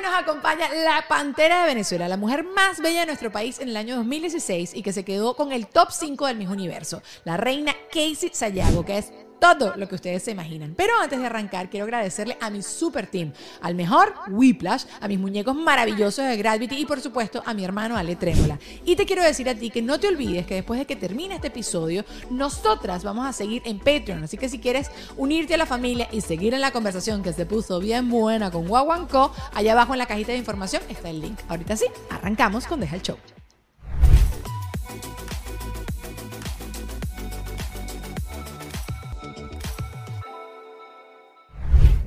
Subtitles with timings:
[0.00, 3.76] nos acompaña la Pantera de Venezuela, la mujer más bella de nuestro país en el
[3.76, 7.74] año 2016 y que se quedó con el top 5 del Miss Universo, la reina
[7.92, 10.74] Casey Sayago, que es todo lo que ustedes se imaginan.
[10.76, 15.18] Pero antes de arrancar, quiero agradecerle a mi super team, al mejor Whiplash, a mis
[15.18, 18.58] muñecos maravillosos de Gravity y por supuesto a mi hermano Ale Trémola.
[18.84, 21.34] Y te quiero decir a ti que no te olvides que después de que termine
[21.34, 24.24] este episodio, nosotras vamos a seguir en Patreon.
[24.24, 27.46] Así que si quieres unirte a la familia y seguir en la conversación que se
[27.46, 31.38] puso bien buena con Wawanko, allá abajo en la cajita de información está el link.
[31.48, 33.39] Ahorita sí, arrancamos con Deja el Show.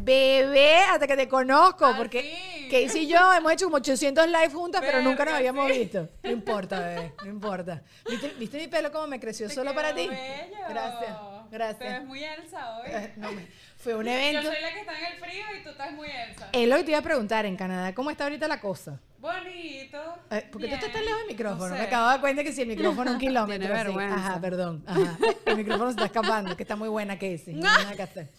[0.04, 2.70] Bebé, hasta que te conozco, Al porque fin.
[2.70, 5.80] Casey y yo hemos hecho como 800 live juntas, pero nunca nos Verga, habíamos sí.
[5.80, 6.10] visto.
[6.24, 7.84] No importa, bebé, no importa.
[8.10, 10.08] ¿Viste, viste mi pelo cómo me creció Te solo para ti?
[10.08, 10.58] bello.
[10.70, 11.18] Gracias,
[11.50, 11.80] Te gracias.
[12.00, 12.88] ves muy Elsa hoy.
[12.92, 13.48] Eh, no, me-
[13.84, 14.42] fue un Yo evento.
[14.52, 16.50] soy la que está en el frío y tú estás muy Elsa.
[16.54, 19.00] Es lo que te iba a preguntar en Canadá, ¿cómo está ahorita la cosa?
[19.20, 19.98] Bonito.
[20.32, 21.70] Eh, ¿Por qué tú estás tan lejos del micrófono?
[21.70, 23.60] no Me acabo de dar cuenta que si el micrófono es un kilómetro.
[23.68, 24.16] Tiene vergüenza.
[24.16, 24.84] Ajá, perdón.
[24.86, 25.18] Ajá.
[25.46, 27.54] El micrófono se está escapando, que está muy buena Casey.
[27.56, 28.30] No hay nada que hacer.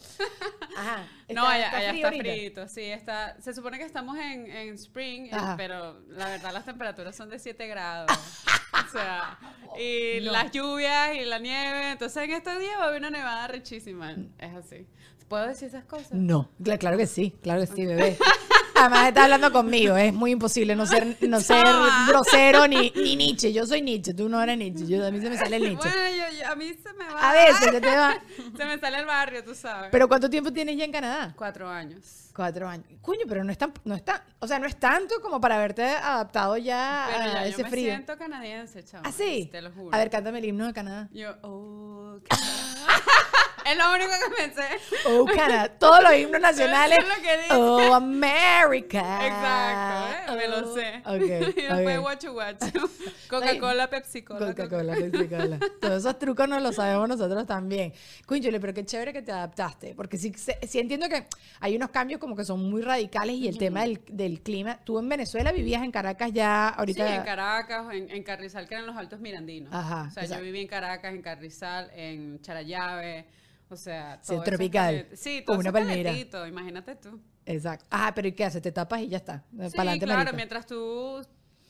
[0.77, 1.09] Ajá.
[1.31, 3.41] No, allá, allá frío está frito, sí, está.
[3.41, 5.57] Se supone que estamos en, en spring, eh, Ajá.
[5.57, 8.11] pero la verdad las temperaturas son de 7 grados.
[8.87, 9.39] o sea,
[9.79, 10.33] y No.
[10.33, 11.93] las lluvias y la nieve.
[11.93, 14.15] Entonces en estos días va a haber una nevada rechísima.
[14.39, 14.87] Es así.
[15.29, 16.13] ¿Puedo decir esas cosas?
[16.13, 18.17] No, cla- claro que sí, claro que sí, bebé.
[18.77, 21.65] Además está hablando conmigo, es muy imposible no ser, no ser
[22.09, 23.53] grosero ni, ni Nietzsche.
[23.53, 25.89] Yo soy Nietzsche, tú no eres Nietzsche, yo, a mí se me sale el Nietzsche.
[25.89, 27.31] Bueno, yo- yo- a mí se me va.
[27.31, 28.21] A veces se te va.
[28.57, 29.89] Se me sale el barrio, tú sabes.
[29.91, 31.33] Pero ¿cuánto tiempo tienes ya en Canadá?
[31.37, 32.31] Cuatro años.
[32.35, 32.87] Cuatro años.
[33.01, 35.55] Coño, pero no es tan, no es tan, o sea, no es tanto como para
[35.57, 37.85] haberte adaptado ya Pero a ya ese yo me frío.
[37.87, 39.07] siento canadiense, chaval.
[39.09, 39.49] ¿Ah, sí?
[39.51, 39.95] Te lo juro.
[39.95, 41.09] A ver, cántame el himno de Canadá.
[41.13, 42.19] Yo, oh,
[43.65, 44.69] es lo único que me sé.
[45.07, 45.69] Oh, Canadá.
[45.79, 46.99] Todos los himnos nacionales.
[47.03, 47.55] Eso es lo que dice.
[47.55, 49.27] Oh, America.
[49.27, 50.37] Exacto, ¿eh?
[50.37, 51.03] me lo sé.
[51.15, 52.19] Y después.
[53.29, 54.47] Coca-Cola, Pepsi-Cola.
[54.55, 55.59] Coca-Cola, Pepsi-Cola.
[55.81, 57.93] Todos esos trucos nos los sabemos nosotros también.
[58.27, 59.95] Cúnchale, pero qué chévere que te adaptaste.
[59.95, 60.33] Porque sí,
[60.67, 61.27] sí entiendo que
[61.61, 64.79] hay unos cambios como que son muy radicales y el tema del, del clima.
[64.85, 67.17] Tú en Venezuela vivías en Caracas ya Sí, ahorita.
[67.17, 69.73] en Caracas, en, en Carrizal, que eran los altos mirandinos.
[69.73, 70.37] Ajá, O sea, exacto.
[70.37, 73.27] yo viví en Caracas, en Carrizal, en Charallave.
[73.71, 75.07] O sea, Sí, todo eso tropical.
[75.15, 76.13] Sí, todo una palmera.
[76.49, 77.21] imagínate tú.
[77.47, 77.87] Exacto.
[77.91, 78.63] Ah, pero ¿y qué haces?
[78.63, 79.45] Te tapas y ya está.
[79.51, 81.23] Sí, Para adelante, claro, mientras tú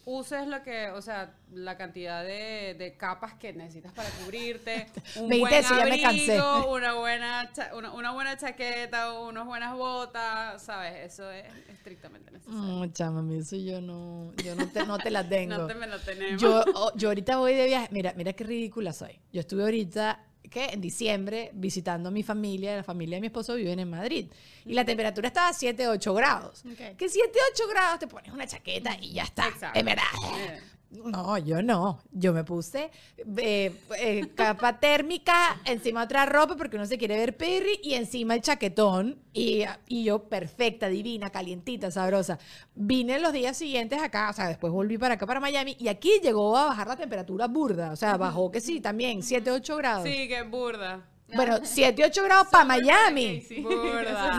[0.07, 5.29] uses lo que, o sea, la cantidad de, de capas que necesitas para cubrirte, un
[5.29, 6.39] Me buen dijiste eso, ya me cansé.
[6.39, 10.95] abrigo, una buena, cha- una, una buena chaqueta, unas buenas botas, ¿sabes?
[11.13, 12.61] Eso es estrictamente necesario.
[12.61, 15.57] No, chama, eso yo no, yo no te, no te la tengo.
[15.57, 16.41] No te me lo tenemos.
[16.43, 17.89] Yo, oh, yo ahorita voy de viaje.
[17.91, 19.19] Mira, mira qué ridícula soy.
[19.33, 20.23] Yo estuve ahorita,
[20.55, 20.67] ¿qué?
[20.67, 22.77] En diciembre, visitando a mi familia.
[22.77, 24.27] La familia de mi esposo viven en Madrid.
[24.65, 26.65] Y la temperatura estaba a 7, 8 grados.
[26.65, 26.97] Ok.
[26.97, 29.49] Que 7, 8 grados te pones una chaqueta y ya está.
[29.49, 29.79] Exacto.
[29.79, 30.05] En verdad.
[30.39, 30.61] Eh.
[31.03, 32.01] No, yo no.
[32.13, 32.91] Yo me puse
[33.39, 38.35] eh, eh, capa térmica, encima otra ropa porque uno se quiere ver perry y encima
[38.35, 39.19] el chaquetón.
[39.33, 42.39] Y, y yo perfecta, divina, calientita, sabrosa.
[42.75, 46.21] Vine los días siguientes acá, o sea, después volví para acá, para Miami, y aquí
[46.23, 47.91] llegó a bajar la temperatura burda.
[47.91, 50.09] O sea, bajó que sí, también, 7, 8 grados.
[50.09, 51.03] Sí, que burda.
[51.29, 53.45] Bueno, 7, 8 grados para Miami.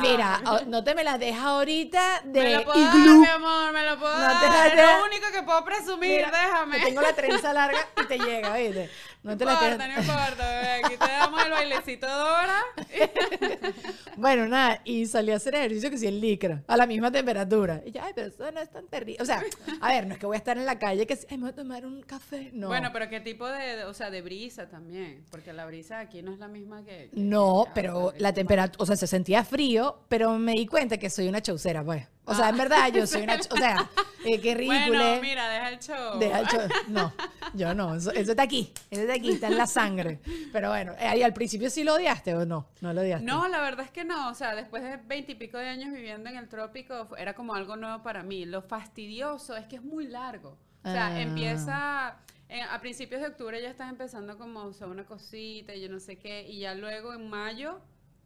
[0.02, 3.20] Mira, oh, no te me las dejas ahorita me de lo puedo dar, iglú.
[3.22, 4.76] mi amor, me lo puedo No te dar.
[4.76, 6.78] la Es lo único que puedo presumir, Mira, déjame.
[6.80, 8.90] que tengo la trenza larga y te llega, ¿viste?
[9.26, 10.72] No te la no importa, no importa, bebé.
[10.86, 12.62] Aquí te damos el bailecito de Dora.
[14.18, 17.82] Bueno, nada, y salí a hacer ejercicio que sí en licra, a la misma temperatura.
[17.86, 19.22] Y yo, ay, pero eso no es tan terrible.
[19.22, 19.44] O sea,
[19.82, 21.44] a ver, no es que voy a estar en la calle que, sí, ay, me
[21.44, 22.50] voy a tomar un café.
[22.54, 22.68] No.
[22.68, 26.32] Bueno, pero qué tipo de, o sea, de brisa también, porque la brisa aquí no
[26.32, 27.10] es la misma que...
[27.10, 30.98] que- No, que- pero la temperatura, o sea, se sentía frío, pero me di cuenta
[30.98, 32.08] que soy una chaucera, pues.
[32.28, 33.88] O sea, en verdad, yo soy una, ch- o sea,
[34.26, 34.98] eh, qué ridículo.
[35.00, 36.20] Bueno, mira, deja el show.
[36.20, 36.62] Deja el show.
[36.88, 37.14] No,
[37.54, 40.20] yo no, eso, eso está aquí, eso está aquí, está en la sangre.
[40.52, 42.68] Pero bueno, eh, ¿y al principio sí lo odiaste o no?
[42.82, 43.26] No lo odiaste.
[43.26, 44.30] No, la verdad es que no.
[44.30, 48.02] O sea, después de veintipico de años viviendo en el trópico, era como algo nuevo
[48.02, 48.46] para mí.
[48.46, 50.58] Lo fastidioso es que es muy largo.
[50.84, 51.22] O sea, Ah.
[51.22, 52.18] empieza...
[52.50, 55.90] en- a principios de octubre ya estás empezando como a usar una cosita y yo
[55.90, 56.44] no sé qué.
[56.48, 57.80] Y ya luego en mayo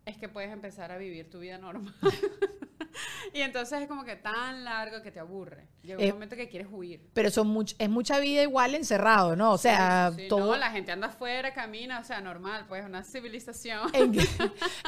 [0.05, 1.93] es que puedes empezar a vivir tu vida normal.
[3.33, 5.67] y entonces es como que tan largo que te aburre.
[5.81, 7.09] Llega un Eh, momento que quieres huir.
[7.13, 9.51] Pero son much- es mucha vida igual encerrado, ¿no?
[9.53, 10.51] O sea, Sí, todo...
[10.51, 13.89] No, la gente anda afuera, camina, o sea, normal, pues una civilización.
[13.93, 14.25] ¿En qué,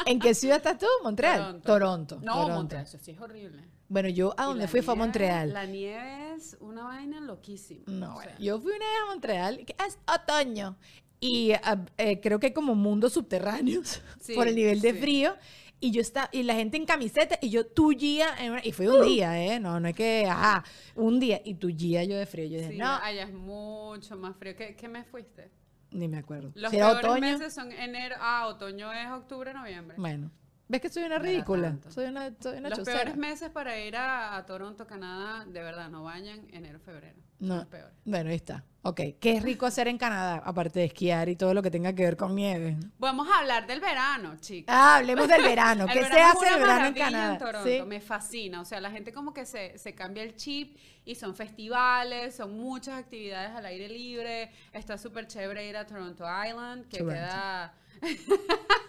[0.06, 0.88] en qué ciudad estás tú?
[1.04, 1.62] ¿Montreal?
[1.62, 2.20] Toronto.
[2.22, 2.54] No, Toronto.
[2.56, 3.64] Montreal, eso sí es horrible.
[3.88, 5.54] Bueno, yo a donde fui fue a nieve- Montreal.
[5.54, 7.84] La nieve es una vaina loquísima.
[7.88, 10.78] No, O sea, yo fui una vez a Montreal, que es otoño,
[11.20, 14.98] y ah, eh, creo que hay como mundos subterráneos Sí, por el nivel de sí.
[15.00, 15.36] frío.
[15.82, 18.88] Y yo estaba, y la gente en camiseta, y yo tullía, en una- y fue
[18.88, 19.60] un día, ¿eh?
[19.60, 20.64] No, no es que, ajá,
[20.96, 22.46] un día, y tullía yo de frío.
[22.46, 24.56] Yo dije, Sí, no, allá es mucho más frío.
[24.56, 25.52] ¿Qué, qué mes fuiste?
[25.94, 26.52] ni me acuerdo.
[26.56, 28.16] Los Si peores otoño, meses son enero.
[28.20, 29.98] Ah, otoño es octubre, noviembre.
[30.00, 30.32] bueno.
[30.72, 31.76] ¿Ves que soy una ridícula?
[31.90, 33.00] Soy una, soy una Los chocera.
[33.00, 37.20] peores meses para ir a, a Toronto, Canadá, de verdad, no vayan enero, febrero.
[37.40, 37.58] No.
[37.58, 37.94] los peores.
[38.06, 38.64] Bueno, ahí está.
[38.84, 39.02] Ok.
[39.20, 40.42] ¿Qué es rico hacer en Canadá?
[40.46, 42.78] Aparte de esquiar y todo lo que tenga que ver con nieve.
[43.00, 44.74] Vamos a hablar del verano, chicos.
[44.74, 45.88] Ah, hablemos del verano.
[45.92, 47.38] ¿Qué se hace el verano en Canadá?
[47.38, 47.82] Toronto, ¿Sí?
[47.86, 48.62] Me fascina.
[48.62, 52.58] O sea, la gente como que se, se cambia el chip y son festivales, son
[52.58, 54.52] muchas actividades al aire libre.
[54.72, 57.14] Está súper chévere ir a Toronto Island, que Toronto.
[57.20, 57.74] queda...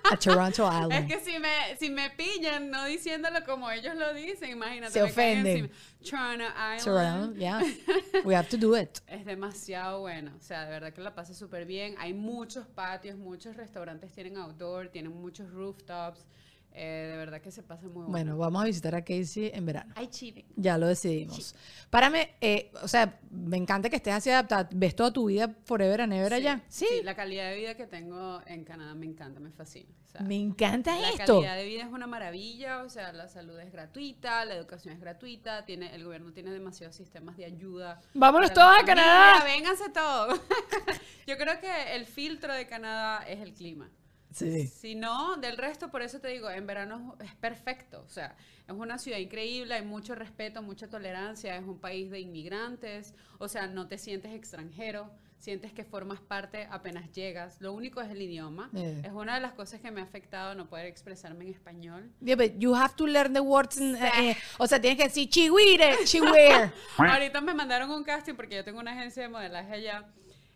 [0.05, 1.09] A Toronto Es Island.
[1.09, 4.93] que si me, si me pillan no diciéndolo como ellos lo dicen, imagínate.
[4.93, 5.70] Se ofenden.
[6.09, 6.85] Toronto Island.
[6.85, 7.62] Toronto, yeah.
[8.25, 9.00] We have to do it.
[9.06, 11.94] Es demasiado bueno, o sea, de verdad que la pasé súper bien.
[11.99, 16.26] Hay muchos patios, muchos restaurantes tienen outdoor, tienen muchos rooftops.
[16.74, 18.08] Eh, de verdad que se pasa muy bueno.
[18.10, 19.92] Bueno, vamos a visitar a Casey en verano.
[19.96, 20.44] hay chile.
[20.56, 21.54] Ya lo decidimos.
[21.90, 24.69] Párame, eh, o sea, me encanta que estés así adaptada.
[24.72, 26.62] ¿Ves toda tu vida forever and ever allá?
[26.69, 26.86] Sí.
[27.04, 29.90] La calidad de vida que tengo en Canadá me encanta, me fascina.
[30.06, 31.34] o sea, Me encanta la esto.
[31.40, 35.00] calidad de vida es una maravilla, o sea, la salud es gratuita, la educación es
[35.00, 38.00] gratuita, tiene, el gobierno tiene demasiados sistemas de ayuda.
[38.14, 39.44] Vámonos la todos a Canadá.
[39.44, 40.40] Vénganse todos.
[41.26, 43.90] Yo creo que el filtro de Canadá es el clima.
[44.32, 44.67] Sí.
[44.67, 48.02] Si no, del resto, por eso te digo, en verano es perfecto.
[48.06, 48.34] O sea,
[48.67, 53.49] es una ciudad increíble, hay mucho respeto, mucha tolerancia, es un país de inmigrantes, o
[53.49, 57.61] sea, no te sientes extranjero, sientes que formas parte apenas llegas.
[57.61, 58.70] Lo único es el idioma.
[58.76, 59.02] Eh.
[59.05, 62.12] Es una de las cosas que me ha afectado no poder expresarme en español.
[62.20, 63.76] Yeah, but you have to learn the words.
[63.78, 66.70] in- eh, eh, o sea, tienes que decir chihuire, chihuire.
[66.96, 70.06] Ahorita me mandaron un casting porque yo tengo una agencia de modelaje allá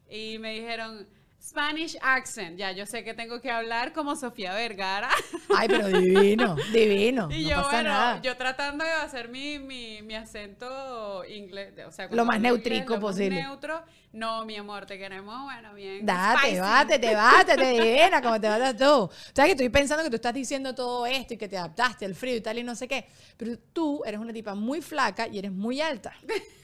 [0.08, 1.08] y me dijeron
[1.42, 2.58] Spanish accent.
[2.58, 5.08] Ya, yo sé que tengo que hablar como Sofía Vergara.
[5.56, 7.28] Ay, pero divino, divino.
[7.30, 8.22] Y no yo, pasa bueno, nada.
[8.22, 12.64] yo tratando de hacer mi, mi, mi acento inglés, o sea, Lo más hablo inglés,
[12.64, 13.42] neutrico lo más posible.
[13.42, 13.82] neutro.
[14.12, 16.04] No, mi amor, te queremos, bueno, bien.
[16.04, 16.58] Date, spicy.
[16.60, 19.10] bátete, bátete, divina, como te batas tú.
[19.34, 22.14] Sabes que estoy pensando que tú estás diciendo todo esto y que te adaptaste al
[22.14, 23.06] frío y tal y no sé qué.
[23.36, 26.12] Pero tú eres una tipa muy flaca y eres muy alta.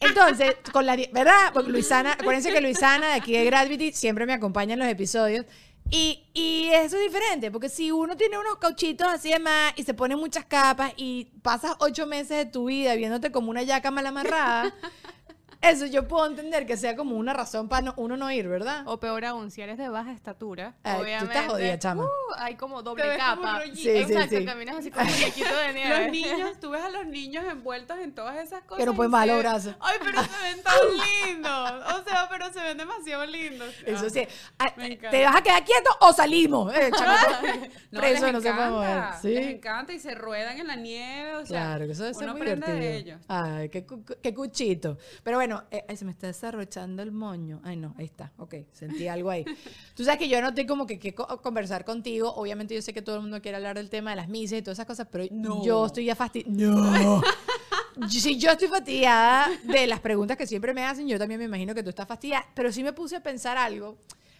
[0.00, 1.50] Entonces, con la, ¿verdad?
[1.52, 5.46] Porque Luisana, acuérdense que Luisana de aquí de Gravity siempre me acompaña en los episodios.
[5.90, 9.84] Y, y eso es diferente, porque si uno tiene unos cauchitos así de más y
[9.84, 13.92] se pone muchas capas y pasas ocho meses de tu vida viéndote como una yaca
[13.92, 14.74] mal amarrada,
[15.70, 18.82] eso yo puedo entender que sea como una razón para no- uno no ir, ¿verdad?
[18.86, 21.34] O peor aún, si eres de baja estatura, Ay, tú obviamente.
[21.34, 22.04] estás jodida, chama.
[22.04, 22.08] uh,
[22.38, 23.58] hay como Te doble ves como capa.
[23.60, 23.76] rollito.
[23.76, 24.44] Sí, sí, Exacto, sí.
[24.44, 26.00] caminas así como muñequito de nieve.
[26.00, 28.84] Los niños, tú ves a los niños envueltos en todas esas cosas.
[28.86, 29.74] no y pueden se bajar los ven- brazos.
[29.80, 30.74] Ay, pero se ven tan
[31.26, 31.70] lindos.
[32.00, 33.74] O sea, pero se ven demasiado lindos.
[33.84, 34.10] Eso Ah.
[34.10, 34.26] sí.
[34.58, 35.10] Ah, Me encanta.
[35.10, 36.74] ¿Te vas a quedar quieto o salimos?
[36.74, 37.30] Eh, chamaco,
[37.90, 38.90] No, preso les no se puede mover.
[38.90, 39.28] encanta, Sí.
[39.34, 41.34] Les encanta y se ruedan en la nieve.
[41.36, 42.90] O sea, Claro, que eso ser uno muy aprende divertido.
[42.92, 43.20] de ellos.
[43.28, 44.98] Ay, qué, cu- qué cuchito.
[45.22, 47.60] Pero bueno, eh, ay, se me está desarrollando el moño.
[47.64, 48.32] Ay, no, ahí está.
[48.38, 49.44] Ok, sentí algo ahí.
[49.94, 52.32] Tú sabes que yo no estoy como que, que co- conversar contigo.
[52.34, 54.62] Obviamente yo sé que todo el mundo quiere hablar del tema de las misas y
[54.62, 55.64] todas esas cosas, pero No.
[55.64, 56.54] yo estoy ya fastidiada.
[56.58, 57.22] No.
[58.10, 61.74] Si yo estoy fastidiada de las preguntas que siempre me hacen, yo también me imagino
[61.74, 62.44] que tú estás fastidiada.
[62.54, 63.96] Pero sí me puse a pensar algo.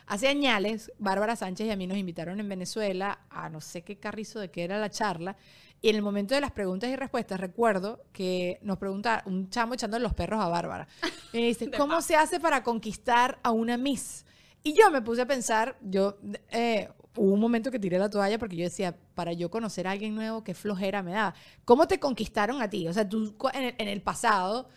[0.08, 3.96] Hace años, Bárbara Sánchez y a mí nos invitaron en Venezuela a no sé qué
[3.96, 5.36] carrizo de qué era la charla.
[5.82, 9.74] Y en el momento de las preguntas y respuestas, recuerdo que nos pregunta un chamo
[9.74, 10.88] echando los perros a Bárbara.
[11.32, 14.24] Y me dice, ¿cómo se hace para conquistar a una Miss?
[14.62, 16.18] Y yo me puse a pensar, yo,
[16.50, 19.92] eh, hubo un momento que tiré la toalla porque yo decía, para yo conocer a
[19.92, 21.34] alguien nuevo, qué flojera me daba.
[21.64, 22.88] ¿Cómo te conquistaron a ti?
[22.88, 24.68] O sea, tú cu- en el, en el pasado,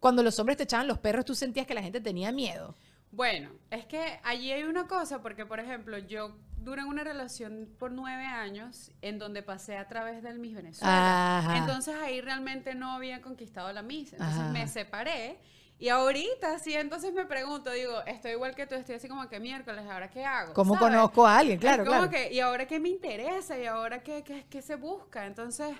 [0.00, 2.74] cuando los hombres te echaban los perros, tú sentías que la gente tenía miedo.
[3.12, 6.34] Bueno, es que allí hay una cosa, porque por ejemplo, yo
[6.64, 11.38] duré una relación por nueve años en donde pasé a través del Miss Venezuela.
[11.38, 11.58] Ajá.
[11.58, 14.12] Entonces ahí realmente no había conquistado la Miss.
[14.12, 14.50] Entonces Ajá.
[14.50, 15.38] me separé.
[15.78, 19.40] Y ahorita sí, entonces me pregunto, digo, estoy igual que tú, estoy así como que
[19.40, 20.54] miércoles, ¿ahora qué hago?
[20.54, 20.94] ¿Cómo ¿Sabes?
[20.94, 21.58] conozco a alguien?
[21.58, 22.10] Claro, como claro.
[22.10, 23.58] que, ¿y ahora qué me interesa?
[23.58, 25.26] ¿Y ahora qué, qué, qué se busca?
[25.26, 25.74] Entonces,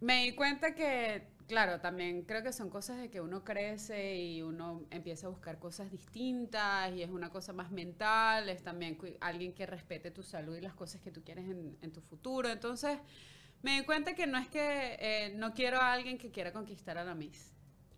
[0.00, 4.40] me di cuenta que, claro, también creo que son cosas de que uno crece y
[4.40, 9.52] uno empieza a buscar cosas distintas y es una cosa más mental, es también alguien
[9.52, 12.48] que respete tu salud y las cosas que tú quieres en, en tu futuro.
[12.48, 12.98] Entonces,
[13.60, 16.96] me di cuenta que no es que eh, no quiero a alguien que quiera conquistar
[16.96, 17.52] a la Miss.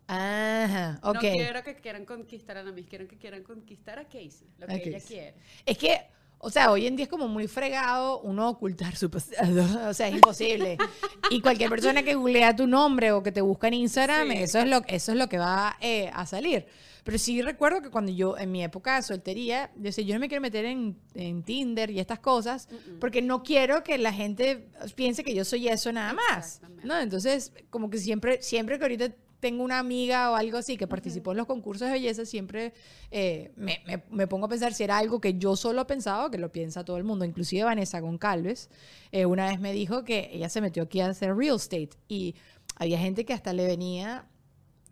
[0.09, 1.15] Ajá, ok.
[1.15, 4.67] No quiero que quieran conquistar a la Miss, quiero que quieran conquistar a Casey, lo
[4.67, 5.37] que ella quiere.
[5.65, 6.09] Es que,
[6.45, 9.65] O sea, hoy en día es como muy fregado uno ocultar su pasado.
[9.89, 10.77] O sea, es imposible.
[11.31, 14.59] Y cualquier persona que googlea tu nombre o que te busca en Instagram, Sí, eso,
[14.59, 16.67] es lo, eso es lo que va eh, a salir.
[17.03, 20.21] Pero sí recuerdo que cuando yo, en mi época de soltería, yo decía, yo no
[20.21, 22.69] me quiero meter en, en Tinder y estas cosas,
[23.01, 26.61] porque no quiero que la gente piense que yo soy eso nada más.
[26.83, 26.99] ¿no?
[26.99, 29.13] Entonces, como que siempre, siempre que ahorita
[29.45, 32.73] tengo una amiga o algo así que participó en los concursos de belleza, siempre
[33.11, 36.31] eh, me, me- me pongo a pensar si era algo que yo solo pensaba o
[36.31, 37.25] que lo piensa todo el mundo.
[37.25, 38.71] Inclusive Vanessa Goncalves
[39.13, 42.35] eh, una vez me dijo que ella se metió aquí a hacer real estate y
[42.77, 44.27] había gente que hasta le venía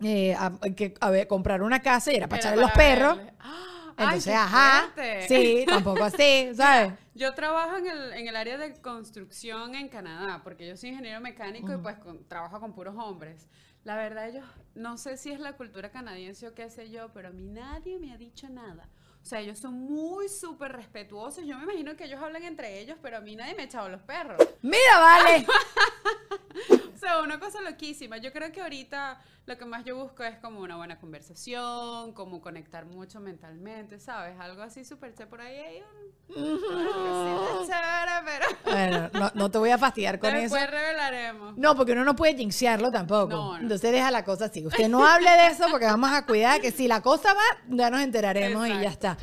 [0.02, 3.18] eh, a, que, a ver, comprar una casa y era para echarle los perros.
[3.96, 5.28] ¡Ay, Entonces, qué ajá, fuerte!
[5.28, 6.94] sí, tampoco así, ¿sabes?
[7.14, 11.20] Yo trabajo en el, en el área de construcción en Canadá, porque yo soy ingeniero
[11.20, 13.48] mecánico y pues con- trabajo con puros hombres.
[13.84, 17.28] La verdad, ellos, no sé si es la cultura canadiense o qué sé yo, pero
[17.28, 18.88] a mí nadie me ha dicho nada.
[19.22, 21.44] O sea, ellos son muy súper respetuosos.
[21.44, 23.88] Yo me imagino que ellos hablan entre ellos, pero a mí nadie me ha echado
[23.88, 24.38] los perros.
[24.62, 25.46] Mira, vale.
[27.02, 28.18] Sea, una cosa loquísima.
[28.18, 32.40] Yo creo que ahorita lo que más yo busco es como una buena conversación, como
[32.40, 34.38] conectar mucho mentalmente, ¿sabes?
[34.38, 35.56] Algo así súper chévere por ahí.
[35.56, 36.12] Hay un...
[37.66, 38.46] chévere, pero...
[38.64, 40.54] Bueno, no, no te voy a fastidiar con eso.
[40.54, 41.58] Después revelaremos.
[41.58, 43.34] No, porque uno no puede jinxearlo tampoco.
[43.34, 43.58] No, no.
[43.58, 44.64] Entonces deja la cosa así.
[44.64, 47.90] Usted no hable de eso porque vamos a cuidar que si la cosa va, ya
[47.90, 49.18] nos enteraremos y ya está.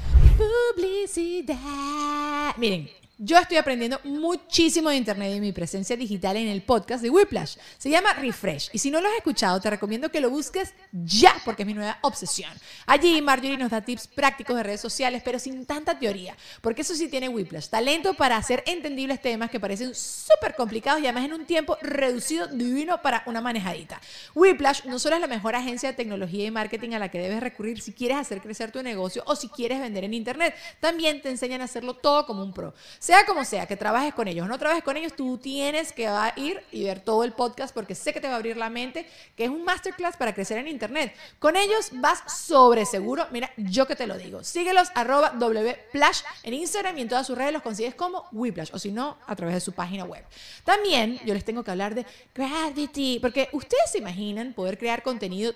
[0.75, 2.57] Publicidad.
[2.57, 2.89] Miren,
[3.21, 7.57] yo estoy aprendiendo muchísimo de internet y mi presencia digital en el podcast de Whiplash.
[7.77, 8.69] Se llama Refresh.
[8.71, 11.73] Y si no lo has escuchado, te recomiendo que lo busques ya porque es mi
[11.73, 12.49] nueva obsesión.
[12.85, 16.37] Allí Marjorie nos da tips prácticos de redes sociales, pero sin tanta teoría.
[16.61, 17.67] Porque eso sí tiene Whiplash.
[17.67, 22.47] Talento para hacer entendibles temas que parecen súper complicados y además en un tiempo reducido
[22.47, 23.99] divino para una manejadita.
[24.33, 27.41] Whiplash no solo es la mejor agencia de tecnología y marketing a la que debes
[27.41, 31.29] recurrir si quieres hacer crecer tu negocio o si quieres vender en internet, también te
[31.29, 32.73] enseñan a hacerlo todo como un pro.
[33.09, 36.63] Sea como sea, que trabajes con ellos no trabajes con ellos, tú tienes que ir
[36.71, 39.45] y ver todo el podcast porque sé que te va a abrir la mente, que
[39.45, 41.15] es un masterclass para crecer en internet.
[41.39, 43.25] Con ellos vas sobre seguro.
[43.31, 44.43] Mira, yo que te lo digo.
[44.43, 48.77] Síguelos arroba wplash en Instagram y en todas sus redes los consigues como Whiplash o
[48.77, 50.23] si no, a través de su página web.
[50.63, 55.55] También yo les tengo que hablar de Gravity, porque ustedes se imaginan poder crear contenido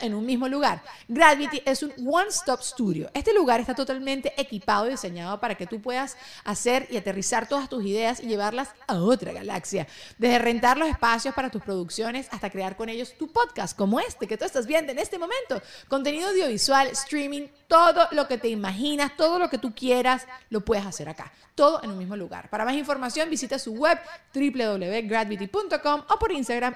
[0.00, 0.82] en un mismo lugar.
[1.08, 3.10] Gravity es un one-stop studio.
[3.14, 7.68] Este lugar está totalmente equipado y diseñado para que tú puedas hacer y aterrizar todas
[7.68, 9.86] tus ideas y llevarlas a otra galaxia.
[10.18, 14.26] Desde rentar los espacios para tus producciones hasta crear con ellos tu podcast como este
[14.26, 15.60] que tú estás viendo en este momento.
[15.88, 20.84] Contenido audiovisual, streaming, todo lo que te imaginas, todo lo que tú quieras, lo puedes
[20.84, 21.32] hacer acá.
[21.54, 22.50] Todo en un mismo lugar.
[22.50, 23.98] Para más información visita su web
[24.34, 26.74] www.gravity.com o por Instagram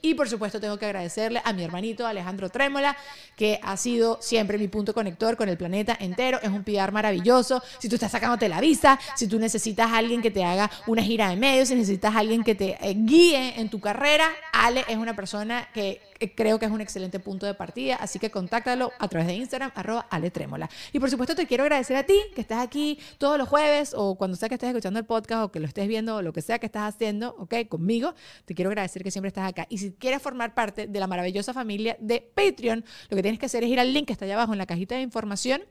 [0.00, 2.96] Y por supuesto tengo que agradecerle a mi hermanito Alejandro Trémola,
[3.36, 6.38] que ha sido siempre mi punto conector con el planeta entero.
[6.42, 7.62] Es un PR maravilloso.
[7.78, 11.02] Si tú estás sacándote la visa, si tú necesitas a alguien que te haga una
[11.02, 14.84] gira de medios, si necesitas a alguien que te eh, guíe en tu carrera, Ale
[14.88, 16.00] es una persona que
[16.34, 17.96] creo que es un excelente punto de partida.
[17.96, 20.68] Así que contáctalo a través de Instagram, arroba Ale Trémola.
[20.92, 24.16] Y por supuesto te quiero agradecer a ti que estás aquí todos los jueves o
[24.16, 26.42] cuando sea que estés escuchando el podcast o que lo estés viendo o lo que
[26.42, 27.68] sea que estás haciendo, ¿ok?
[27.68, 28.14] Conmigo.
[28.44, 29.66] Te quiero agradecer que siempre estás acá.
[29.68, 33.46] Y si quieres formar parte de la maravillosa familia de Patreon, lo que tienes que
[33.46, 35.62] hacer es ir al link que está allá abajo en la cajita de información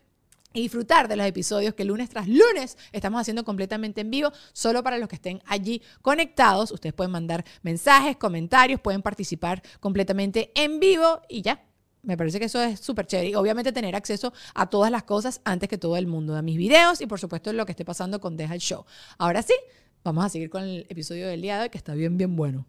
[0.55, 4.81] y disfrutar de los episodios que lunes tras lunes estamos haciendo completamente en vivo, solo
[4.81, 6.71] para los que estén allí conectados.
[6.71, 11.63] Ustedes pueden mandar mensajes, comentarios, pueden participar completamente en vivo y ya.
[12.03, 13.29] Me parece que eso es súper chévere.
[13.29, 16.57] Y obviamente tener acceso a todas las cosas antes que todo el mundo, a mis
[16.57, 18.85] videos y por supuesto lo que esté pasando con Deja el Show.
[19.17, 19.55] Ahora sí,
[20.03, 22.65] vamos a seguir con el episodio del día de hoy que está bien, bien bueno.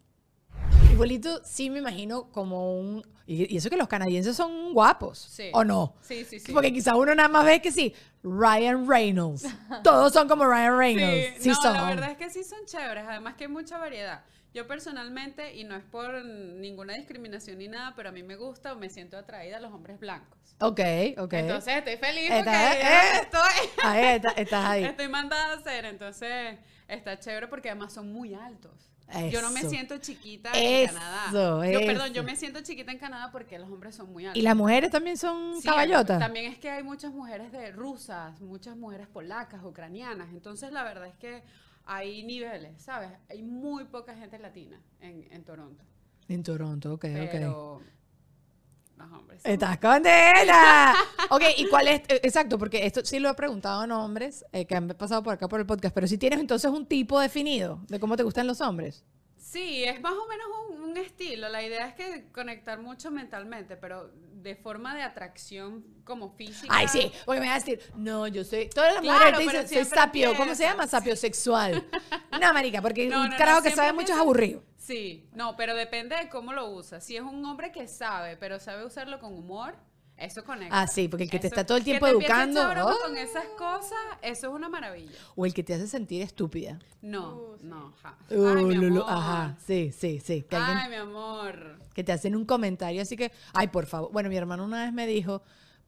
[0.97, 3.05] Igualito, sí me imagino como un...
[3.25, 5.49] Y y eso que los canadienses son guapos, Sí.
[5.53, 5.95] ¿o no?
[6.01, 6.51] Sí, sí, sí.
[6.53, 9.45] Porque quizá uno nada más ve que sí, Ryan Reynolds.
[9.83, 11.43] Todos son como Ryan Reynolds.
[11.43, 11.73] Sí, no, son.
[11.73, 14.23] la verdad es que sí son chéveres, además que hay mucha variedad.
[14.53, 18.73] Yo personalmente, y no es por ninguna discriminación ni nada, pero a mí me gusta
[18.73, 20.39] o me siento atraída a los hombres blancos.
[20.59, 20.79] Ok,
[21.17, 21.33] ok.
[21.33, 23.19] Entonces estoy feliz porque eh.
[23.21, 24.83] estoy, Ahí está- estás ahí.
[24.85, 28.89] estoy mandada a hacer, entonces está chévere porque además son muy altos.
[29.31, 31.71] Yo no me siento chiquita Eso, en Canadá.
[31.71, 34.39] Yo, perdón, yo me siento chiquita en Canadá porque los hombres son muy altos.
[34.39, 36.19] Y las mujeres también son Sí, caballotas.
[36.19, 40.29] También es que hay muchas mujeres de rusas, muchas mujeres polacas, ucranianas.
[40.31, 41.43] Entonces, la verdad es que
[41.85, 43.09] hay niveles, ¿sabes?
[43.29, 45.83] Hay muy poca gente latina en, en Toronto.
[46.27, 47.81] En Toronto, ok, ok.
[48.97, 49.41] Los hombres.
[49.45, 50.93] Estás contenta.
[51.29, 52.01] ok, ¿y cuál es?
[52.07, 55.33] eh, Exacto, porque esto sí lo he preguntado a hombres eh, que han pasado por
[55.33, 58.47] acá por el podcast, pero si tienes entonces un tipo definido de cómo te gustan
[58.47, 59.03] los hombres.
[59.49, 61.47] Sí, es más o menos un, un estilo.
[61.47, 66.67] La idea es que conectar mucho mentalmente, pero de forma de atracción como física.
[66.75, 68.67] Ay, sí, porque me va a decir, no, yo soy.
[68.69, 70.35] Todas las Claro, mujeres dicen, soy sapio.
[70.35, 70.85] ¿Cómo se llama?
[70.87, 71.85] Sapiosexual.
[72.39, 74.61] No, marica, porque No, un carajo no, que sabe mucho es aburrido.
[74.75, 77.01] Sí, no, pero depende de cómo lo usa.
[77.01, 79.75] Si es un hombre que sabe, pero sabe usarlo con humor,
[80.17, 80.81] eso conecta.
[80.81, 82.43] Ah, sí, porque el que te Eso- está todo el que tiempo te empiece a
[82.43, 83.03] educando, broma oh.
[83.07, 85.11] con esas cosas, eso es una maravilla.
[85.35, 86.79] O el que te hace sentir estúpida.
[87.01, 87.65] No, Uh, sí.
[87.67, 88.17] no, ja.
[88.31, 89.23] Uh, Ay, mi lo, lo, amor.
[89.23, 90.43] ajá, sí, sí, sí.
[90.49, 91.79] Que, alguien- Ay, mi amor.
[91.93, 94.11] que te hacen un comentario así que, ay, por favor.
[94.11, 95.41] Bueno, mi hermano una vez me dijo,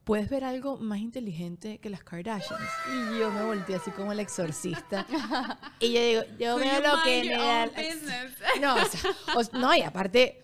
[0.04, 2.62] ¿puedes ver algo más inteligente que las Kardashians?
[2.88, 5.06] Y yo me volteé así como el exorcista.
[5.80, 7.66] y yo digo, yo veo lo que me da...
[8.62, 10.44] No, o sea, o- no, y aparte,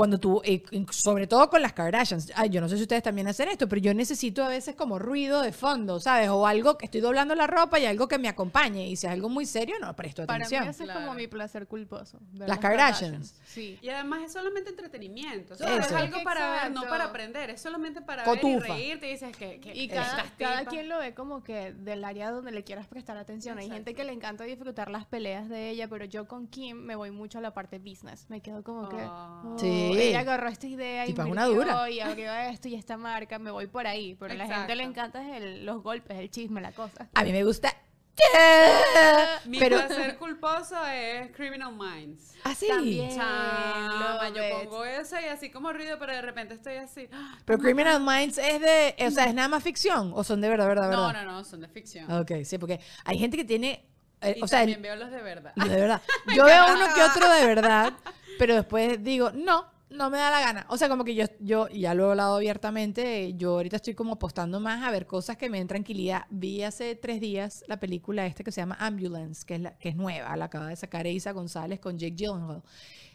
[0.00, 3.28] cuando tú, eh, sobre todo con las Kardashians, ay, yo no sé si ustedes también
[3.28, 6.30] hacen esto, pero yo necesito a veces como ruido de fondo, ¿sabes?
[6.30, 8.88] O algo que estoy doblando la ropa y algo que me acompañe.
[8.88, 10.68] Y si es algo muy serio, no presto Para mí atención.
[10.68, 12.18] ese es como mi placer culposo.
[12.32, 13.34] Las Kardashians.
[13.44, 13.78] Sí.
[13.82, 15.52] Y además es solamente entretenimiento.
[15.52, 15.80] o sea, Eso.
[15.88, 17.50] Es algo para ver, no para aprender.
[17.50, 18.58] Es solamente para Cotufa.
[18.58, 22.04] ver y reírte y dices que, que Y cada, quien lo ve como que del
[22.04, 23.58] área donde le quieras prestar atención.
[23.58, 26.96] Hay gente que le encanta disfrutar las peleas de ella, pero yo con Kim me
[26.96, 28.24] voy mucho a la parte business.
[28.30, 29.42] Me quedo como que Ah.
[29.44, 29.89] oh, Sí.
[29.98, 31.90] Ella agarró esta idea, y una dura.
[31.90, 33.38] y abrió esto y esta marca.
[33.38, 36.30] Me voy por ahí, pero a la gente le encanta es el- los golpes, el
[36.30, 37.08] chisme, la cosa.
[37.14, 37.74] A mí me gusta...
[39.46, 39.78] Mi Pero...
[39.78, 42.34] placer culposo es Criminal Minds.
[42.44, 42.68] Así.
[42.68, 43.16] También.
[43.16, 44.64] Chama, love yo it.
[44.68, 47.08] pongo eso y así como ruido, pero de repente estoy asy.
[47.12, 47.38] ¡Ah!
[47.44, 48.94] Pero Criminal Minds es de...
[49.06, 50.12] O sea, ¿es nada más ficción?
[50.14, 51.24] ¿O son de verdad, verdad, No, verdad?
[51.24, 52.10] no, no, son de ficción.
[52.12, 53.86] Ok, sí, porque hay gente que tiene...
[54.20, 55.54] eh, Y o sea, también veo los de verdad.
[55.54, 56.02] De verdad.
[56.36, 57.92] Yo veo uno que otro de verdad,
[58.38, 60.66] pero después digo, no, no me da la gana.
[60.68, 64.14] O sea, como que yo, yo ya lo he hablado abiertamente, yo ahorita estoy como
[64.14, 66.26] apostando más a ver cosas que me den tranquilidad.
[66.30, 69.90] Vi hace tres días la película esta que se llama Ambulance, que es, la, que
[69.90, 72.62] es nueva, la acaba de sacar Isa González con Jake Gyllenhaal.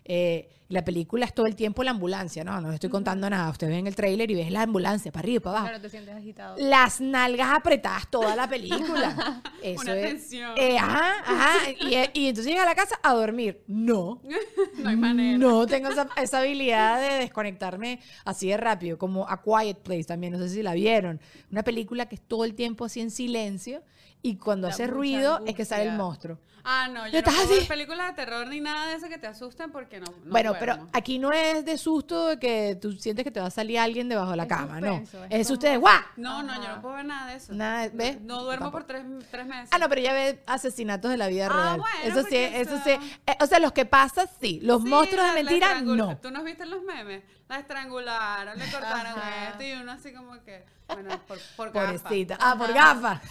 [0.07, 3.49] Eh, la película es todo el tiempo la ambulancia, no, no estoy contando nada.
[3.51, 5.89] Ustedes ven el tráiler y ves la ambulancia para arriba y para abajo Claro, te
[5.89, 6.55] sientes agitado.
[6.57, 9.41] las nalgas apretadas toda la película.
[9.61, 10.01] Eso Una es.
[10.07, 10.51] tensión.
[10.57, 11.69] Eh, ajá, ajá.
[11.71, 13.61] Y, y entonces llega a la casa a dormir.
[13.67, 14.21] No.
[14.79, 15.37] no hay manera.
[15.37, 20.33] No tengo esa, esa habilidad de desconectarme así de rápido, como A Quiet Place también,
[20.33, 21.19] no sé si la vieron.
[21.51, 23.83] Una película que es todo el tiempo así en silencio
[24.21, 26.05] y cuando Da hace ruido es que sale el angustia.
[26.05, 26.39] monstruo.
[26.67, 29.19] Ah, no, ¿Ya yo no puedo ver películas de terror ni nada de eso que
[29.19, 32.91] te asusten porque no, no bueno, pero aquí no es de susto de que tú
[32.93, 34.87] sientes que te va a salir alguien debajo de la Es cama, no.
[34.97, 35.99] suspenso, es Es como- ustedes, ¡guau!
[36.17, 37.53] No, no, yo no puedo ver nada de eso.
[37.53, 38.19] Nada, ¿ves?
[38.21, 38.71] No duermo Tampoco.
[38.71, 39.69] por tres, tres meses.
[39.71, 41.81] Ah, no, pero ya ve asesinatos de la vida Ah, real.
[41.81, 42.97] bueno, eso sí, eso eso- sí.
[43.27, 44.59] Eh, o sea, los que pasan, sí.
[44.63, 46.17] Los Sí, monstruos la- de la mentira, no.
[46.17, 47.21] ¿Tú no has visto los memes?
[47.47, 49.49] La estrangularon, le cortaron Ajá.
[49.49, 52.35] esto y uno así como que, bueno, por, por Pobrecita.
[52.37, 52.51] gafa.
[52.51, 53.21] Ah, por gafas.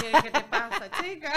[0.00, 1.32] ¿Qué, qué te pasa, chica?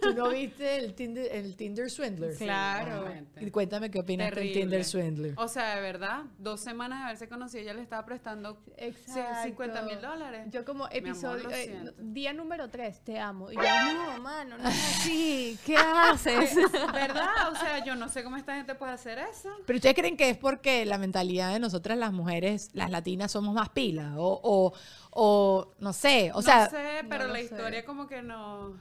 [0.00, 2.36] ¿Tú no viste el Tinder, el Tinder Swindler?
[2.36, 3.06] Claro.
[3.40, 4.52] Y cuéntame qué opinas del.
[4.52, 5.34] Tinder Swindler.
[5.36, 9.42] O sea, de verdad, dos semanas de haberse conocido, ella le estaba prestando Exacto.
[9.44, 10.46] 50 mil dólares.
[10.50, 13.50] Yo como amor, episodio, eh, día número 3, te amo.
[13.50, 15.58] Y yo, no, mano, no es así.
[15.64, 16.54] ¿Qué haces?
[16.92, 17.50] ¿Verdad?
[17.52, 19.50] O sea, yo no sé cómo esta gente puede hacer eso.
[19.66, 23.54] Pero ustedes creen que es porque la mentalidad de nosotras las mujeres, las latinas, somos
[23.54, 24.72] más pilas o, o,
[25.20, 27.84] o no sé, o sea, no sé, pero no la historia sé.
[27.84, 28.78] como que no,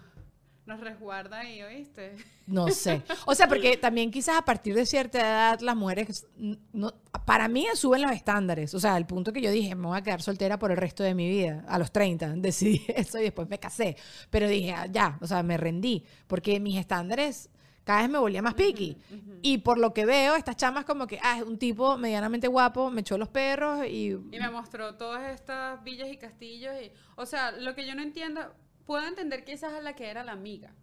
[0.68, 2.14] nos resguarda ahí, ¿oíste?
[2.46, 3.02] No sé.
[3.26, 6.28] O sea, porque también quizás a partir de cierta edad las mujeres,
[6.74, 6.94] no,
[7.26, 8.76] para mí suben los estándares.
[8.76, 11.04] O sea, al punto que yo dije, me voy a quedar soltera por el resto
[11.04, 11.66] de mi vida.
[11.68, 13.98] A los 30 decidí eso y después me casé.
[14.30, 16.06] Pero dije, ah, ya, o sea, me rendí.
[16.28, 17.50] Porque mis estándares
[17.88, 18.98] cada vez me volvía más picky.
[19.42, 22.92] Y por lo que veo, estas chamas como que, ah, es un tipo medianamente guapo,
[22.92, 24.10] me echó los perros y...
[24.10, 26.74] Y me mostró todas estas villas y castillos.
[26.84, 28.42] Y, o sea, lo que yo no entiendo,
[28.86, 30.76] puedo entender que esa es la que era la amiga.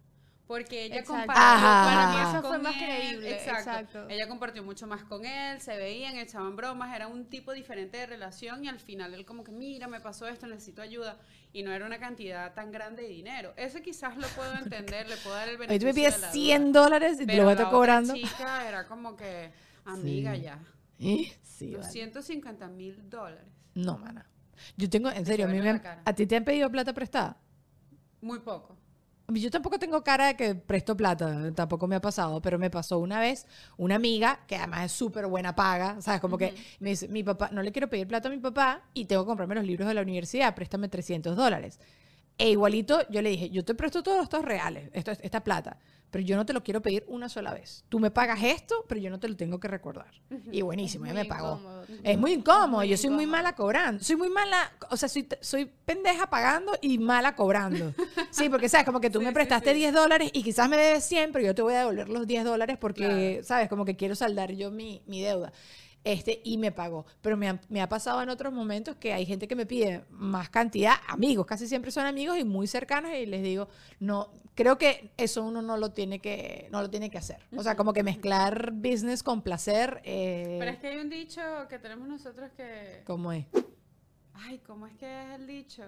[0.47, 1.17] Porque ella Exacto.
[1.25, 1.81] compartió Ajá.
[1.83, 3.59] mucho Para mí más eso fue con más él, creíble, Exacto.
[3.71, 4.09] exacto.
[4.09, 8.05] Ella compartió mucho más con él, se veían, echaban bromas, era un tipo diferente de
[8.05, 11.17] relación y al final él como que, mira, me pasó esto, necesito ayuda.
[11.51, 13.53] Y no era una cantidad tan grande de dinero.
[13.57, 14.53] Eso quizás lo puedo
[14.93, 16.81] entender, le puedo dar el Hoy beneficio tú me pides de la 100 duda.
[16.83, 18.13] dólares y te lo voy a la estar cobrando.
[18.13, 19.51] chica era como que,
[19.85, 20.41] amiga, Sí.
[20.41, 20.59] ya.
[20.99, 21.31] ¿Eh?
[21.55, 21.85] Sí, vale.
[21.87, 23.47] 250 mil dólares.
[23.73, 24.29] No, mana.
[24.77, 26.01] Yo tengo, en serio, a, mí me- la.
[26.05, 27.37] ¿a ti te han pedido plata prestada?
[28.21, 28.74] Muy poco.
[29.27, 32.99] Yo tampoco tengo cara de que presto plata, tampoco me ha pasado, pero me pasó
[32.99, 36.21] una vez una amiga que además es súper buena paga, ¿sabes?
[36.21, 39.05] Como que me dice, mi papá, no le quiero pedir plata a mi papá y
[39.05, 41.79] tengo que comprarme los libros de la universidad, préstame 300 dólares.
[42.37, 45.77] E igualito yo le dije, yo te presto todos estos reales, esto, esta plata,
[46.11, 47.85] pero yo no te lo quiero pedir una sola vez.
[47.87, 50.11] Tú me pagas esto, pero yo no te lo tengo que recordar.
[50.51, 51.53] Y buenísimo, ella me muy pagó.
[51.55, 51.85] incómodo.
[52.03, 53.37] Es muy incómodo, Muy yo soy muy incómodo.
[53.43, 54.03] mala cobrando.
[54.03, 57.93] Soy muy mala, o sea, soy, soy pendeja pagando y mala cobrando.
[58.31, 59.77] Sí, porque sabes, como que tú Sí, me sí, prestaste sí.
[59.79, 62.43] 10 dólares y quizás me debes 100, pero yo te voy a devolver los 10
[62.43, 63.05] dólares porque,
[63.37, 63.43] Claro.
[63.45, 65.53] sabes, como que quiero saldar yo mi, mi deuda.
[66.05, 67.07] Este, y me pagó.
[67.23, 70.05] Pero me ha, me ha pasado en otros momentos que hay gente que me pide
[70.11, 73.67] más cantidad, amigos, casi siempre son amigos y muy cercanos, y les digo,
[73.99, 77.39] no, creo que eso uno no lo tiene que, no lo tiene que hacer.
[77.57, 81.41] O sea, como que mezclar business con placer, eh, Pero es que hay un dicho
[81.69, 83.01] que tenemos nosotros que...
[83.05, 83.47] ¿cómo es?
[84.35, 85.83] Ay, ¿cómo es que es el dicho?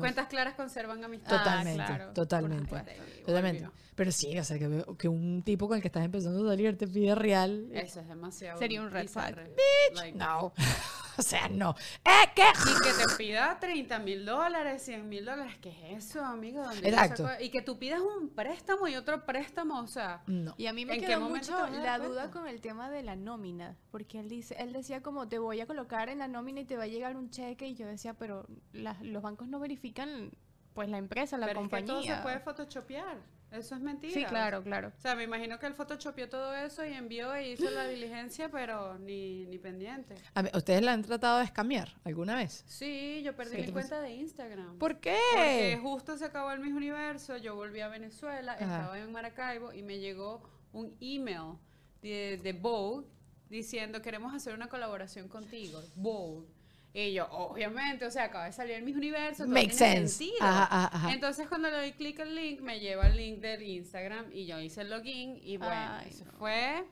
[0.00, 1.38] Cuentas claras conservan amistad.
[1.38, 2.64] Totalmente, Ah, claro, totalmente.
[2.64, 2.92] supuesto.
[3.26, 3.68] Totalmente.
[3.94, 6.50] Pero sí, o sea, que, veo que un tipo con el que estás empezando a
[6.50, 7.68] salir te pide real.
[7.72, 8.58] Eso es demasiado.
[8.58, 9.34] Sería un red flag.
[9.34, 9.54] bizarre.
[9.94, 10.52] Like, No.
[11.18, 11.74] o sea, no.
[12.04, 12.44] ¡Eh, qué!
[12.44, 15.56] Y que te pida 30 mil dólares, 100 mil dólares.
[15.60, 16.62] ¿Qué es eso, amigo?
[16.62, 17.28] ¿Dónde yo Exacto.
[17.40, 20.22] Y que tú pidas un préstamo y otro préstamo, o sea.
[20.26, 20.54] No.
[20.56, 22.30] Y a mí me ¿En qué quedó momento mucho la duda cuenta?
[22.30, 25.66] con el tema de la nómina, porque él dice, él decía como te voy a
[25.66, 28.46] colocar en la nómina y te va a llegar un cheque y yo decía, pero
[28.72, 30.30] la- los bancos no verifican
[30.74, 31.86] pues la empresa, la pero es que compañía.
[31.86, 33.18] todo se puede photoshopear.
[33.54, 34.12] Eso es mentira.
[34.12, 34.88] sí, claro, claro.
[34.96, 38.48] O sea, me imagino que él photoshopeó todo eso y envió y hizo la diligencia,
[38.50, 40.14] pero ni, ni pendiente.
[40.34, 42.64] A ¿Ustedes la han tratado de escamear alguna vez?
[42.66, 43.56] Sí, yo perdí Sí.
[43.56, 44.78] mi ¿Qué te cuenta de Instagram.
[44.78, 45.16] ¿Por qué?
[45.32, 48.62] Porque justo se acabó el Miss Universo, yo volví a Venezuela, Ajá.
[48.64, 51.58] estaba en Maracaibo y me llegó un email
[52.02, 53.06] de, de Vogue
[53.48, 56.48] diciendo queremos hacer una colaboración contigo, Vogue.
[56.96, 60.14] Y yo, obviamente, o sea, acaba de salir el Miss Universo, todo Makes tiene sense.
[60.24, 60.36] sentido.
[60.46, 61.12] Ajá, ajá, ajá.
[61.12, 64.60] Entonces cuando le doy clic al link, me lleva al link del Instagram y yo
[64.60, 66.32] hice el login y bueno, Ay, eso no.
[66.38, 66.84] fue,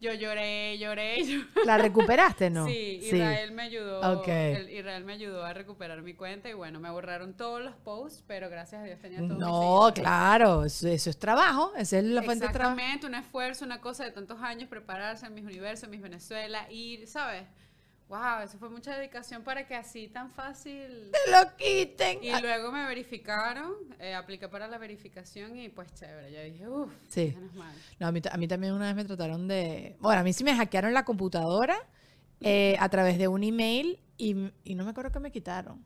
[0.00, 1.46] yo lloré, lloré, lloré.
[1.64, 2.66] ¿La recuperaste, no?
[2.68, 4.22] Sí, Israel me ayudó.
[4.24, 8.22] El- Israel me ayudó a recuperar mi cuenta y bueno, me borraron todos los posts,
[8.28, 12.04] pero gracias a Dios tenía todos mis No, claro, eso, eso es trabajo, esa es
[12.04, 12.78] la fuente de trabajo.
[12.78, 16.68] Exactamente, un esfuerzo, una cosa de tantos años, prepararse en mis universos, en mis Venezuela,
[16.70, 17.42] ir, ¿sabes?
[18.08, 21.10] Wow, eso fue mucha dedicación para que así tan fácil.
[21.10, 22.22] ¡Te lo quiten!
[22.22, 26.92] Y luego me verificaron, eh, apliqué para la verificación y pues chévere, yo dije, uff,
[27.08, 27.32] Sí.
[27.34, 27.74] menos mal.
[27.98, 29.96] No, a mí, a mí también una vez me trataron de...
[30.00, 31.76] Bueno, a mí sí me hackearon la computadora
[32.40, 35.82] eh, a través de un email y, y no me acuerdo que me quitaron.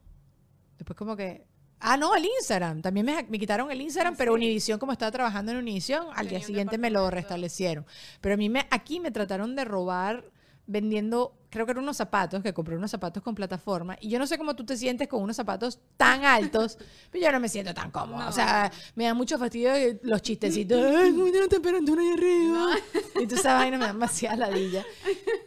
[0.76, 1.46] Después como que...
[1.80, 2.82] Ah, no, el Instagram.
[2.82, 4.36] También me, me quitaron el Instagram, Ah, pero sí.
[4.38, 7.86] Univision, como estaba trabajando en Univision, al Tenía día siguiente me lo restablecieron.
[8.20, 10.24] Pero a mí me, aquí me trataron de robar
[10.66, 13.96] vendiendo, creo que eran unos zapatos, que compré unos zapatos con plataforma.
[14.00, 16.78] Y yo no sé cómo tú te sientes con unos zapatos tan altos,
[17.10, 18.24] pero yo no me siento tan cómoda.
[18.24, 18.28] No.
[18.28, 19.70] O sea, me da mucho fastidio
[20.02, 20.78] los chistecitos.
[20.84, 22.76] Ay, ¿cómo tiene la temperatura ahí arriba?
[23.20, 24.84] Y tú esa vaina me da demasiada ladilla.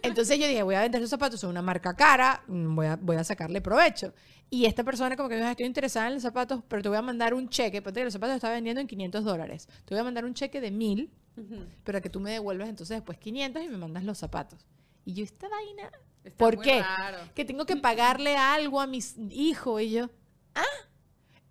[0.01, 3.17] Entonces yo dije, voy a vender esos zapatos, son una marca cara, voy a, voy
[3.17, 4.13] a sacarle provecho.
[4.49, 6.97] Y esta persona como que me dijo, estoy interesada en los zapatos, pero te voy
[6.97, 9.69] a mandar un cheque, ponte que los zapatos los estaba vendiendo en 500 dólares.
[9.85, 11.65] Te voy a mandar un cheque de 1000, Ujú.
[11.85, 14.65] pero que tú me devuelvas entonces después 500 y me mandas los zapatos.
[15.05, 15.91] Y yo, esta vaina,
[16.23, 16.81] Está ¿por muy qué?
[16.81, 17.17] raro.
[17.33, 19.81] Que tengo que pagarle algo a mis hijos.
[19.81, 20.09] Y yo,
[20.55, 20.63] ¿ah?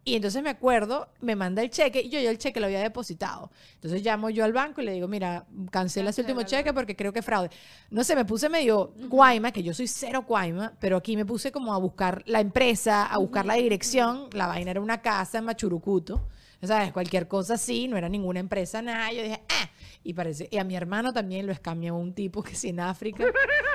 [0.03, 2.81] Y entonces me acuerdo, me manda el cheque y yo ya el cheque lo había
[2.81, 3.51] depositado.
[3.75, 7.13] Entonces llamo yo al banco y le digo, mira, cancela ese último cheque porque creo
[7.13, 7.51] que es fraude.
[7.91, 11.53] No sé, me puse medio guayma, que yo soy cero guayma, pero aquí me puse
[11.53, 14.31] como a buscar la empresa, a buscar la dirección.
[14.33, 16.27] La vaina era una casa en Machurucuto.
[16.63, 16.93] ¿Sabes?
[16.93, 19.11] Cualquier cosa así, no era ninguna empresa, nada.
[19.13, 19.71] Yo dije, ah.
[20.03, 23.25] Y parece, y a mi hermano también lo escamió un tipo que sí en África,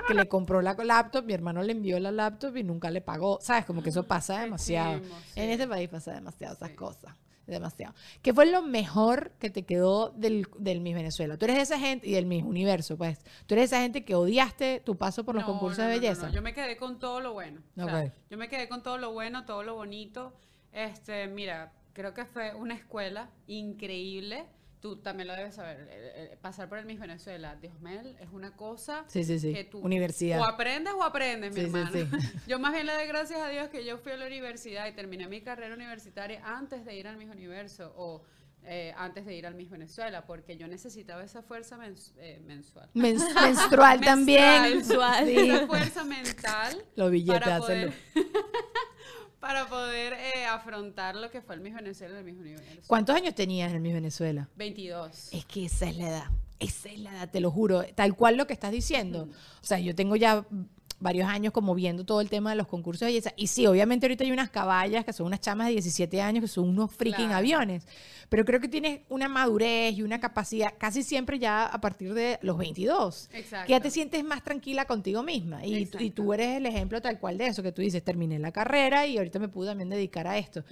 [0.08, 3.39] que le compró la laptop, mi hermano le envió la laptop y nunca le pagó.
[3.41, 3.65] ¿Sabes?
[3.65, 5.02] Como que eso pasa demasiado.
[5.36, 6.76] En este país pasa demasiado esas Sí.
[6.76, 7.15] cosas.
[7.48, 7.93] Demasiado.
[8.24, 11.38] ¿Qué fue lo mejor que te quedó del, del Miss Venezuela?
[11.38, 13.19] Tú eres esa gente, y del Miss Universo, pues.
[13.45, 16.02] Tú eres esa gente que odiaste tu paso por los No, concursos no, de no,
[16.02, 16.32] belleza.
[16.32, 17.62] Yo me quedé con todo lo bueno.
[17.78, 18.12] O sea, Ok.
[18.32, 20.34] yo me quedé con todo lo bueno, todo lo bonito.
[20.71, 24.45] Este, mira, creo que fue una escuela increíble.
[24.81, 25.88] Tú también lo debes saber.
[25.89, 29.51] eh, eh, pasar por el Miss Venezuela, Dios mío, es una cosa Sí, sí, sí.
[29.51, 30.39] que tú Universidad.
[30.39, 31.89] o aprendes o aprendes, mi hermano.
[31.91, 32.08] sí.
[32.47, 34.91] Yo más bien le doy gracias a Dios que yo fui a la universidad y
[34.93, 38.21] terminé mi carrera universitaria antes de ir al Miss Universo o
[38.67, 42.89] eh, antes de ir al Miss Venezuela, porque yo necesitaba esa fuerza mens- eh, mensual.
[42.93, 44.62] Mens- menstrual también.
[44.63, 45.25] Menstrual.
[45.25, 45.36] Sí.
[45.49, 47.93] Esa fuerza mental Los billetes, para poder,
[49.45, 52.81] para poder eh, afrontar lo que fue el Miss Venezuela y el Miss Universo.
[52.88, 54.49] ¿Cuántos años tenías en el Miss Venezuela?
[54.55, 55.29] 22.
[55.34, 56.25] Es que esa es la edad.
[56.58, 57.84] Esa es la edad, te lo juro.
[57.93, 59.29] Tal cual lo que estás diciendo.
[59.62, 60.43] O sea, yo tengo ya
[60.99, 63.34] varios años como viendo todo el tema de los concursos de belleza.
[63.36, 66.47] Y sí, obviamente ahorita hay unas caballas que son unas chamas de 17 años que
[66.47, 67.38] son unos freaking Claro.
[67.39, 67.86] aviones.
[68.29, 72.39] Pero creo que tienes una madurez y una capacidad casi siempre ya a partir de
[72.41, 73.29] los 22.
[73.34, 73.67] Exacto.
[73.67, 75.63] Que ya te sientes más tranquila contigo misma.
[75.65, 76.34] Y, tú- y tú Exacto.
[76.34, 79.38] eres el ejemplo tal cual de eso, que tú dices, terminé la carrera y ahorita
[79.38, 80.63] me pude también dedicar a esto.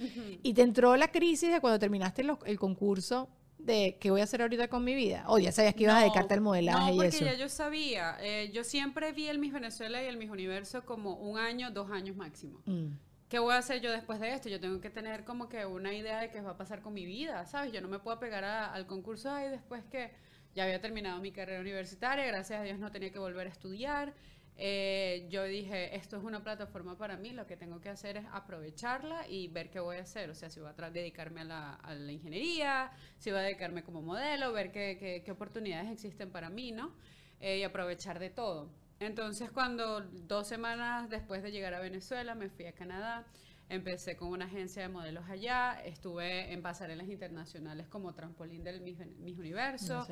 [0.42, 3.28] Y te entró la crisis de cuando terminaste los- el concurso
[3.64, 5.24] de qué voy a hacer ahorita con mi vida.
[5.28, 7.24] O ya sabías que ibas a No, dedicarte al modelaje no, y porque eso.
[7.24, 8.16] ya yo sabía.
[8.20, 11.90] Eh, yo siempre vi el Miss Venezuela y el Miss Universo como un año, dos
[11.90, 12.60] años máximo.
[12.66, 12.88] Mm.
[13.28, 14.48] ¿Qué voy a hacer yo después de esto?
[14.48, 17.04] Yo tengo que tener como que una idea de qué va a pasar con mi
[17.06, 17.72] vida, ¿sabes?
[17.72, 20.12] Yo no me puedo pegar a- al concurso, ay, después que
[20.54, 24.14] ya había terminado mi carrera universitaria, gracias a Dios no tenía que volver a estudiar.
[24.56, 28.24] Eh, yo dije, esto es una plataforma para mí, lo que tengo que hacer es
[28.32, 30.30] aprovecharla y ver qué voy a hacer.
[30.30, 33.82] O sea, si voy a dedicarme a la, a la, ingeniería, si voy a dedicarme
[33.82, 36.94] como modelo, ver qué, qué, qué oportunidades existen para mí, ¿no?
[37.40, 38.70] Eh, y aprovechar de todo.
[39.00, 43.26] Entonces, cuando dos semanas después de llegar a Venezuela, me fui a Canadá.
[43.68, 48.98] Empecé con una agencia de modelos allá, estuve en pasarelas internacionales como trampolín del Miss,
[49.18, 50.06] Miss Universo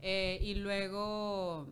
[0.00, 1.68] eh, y luego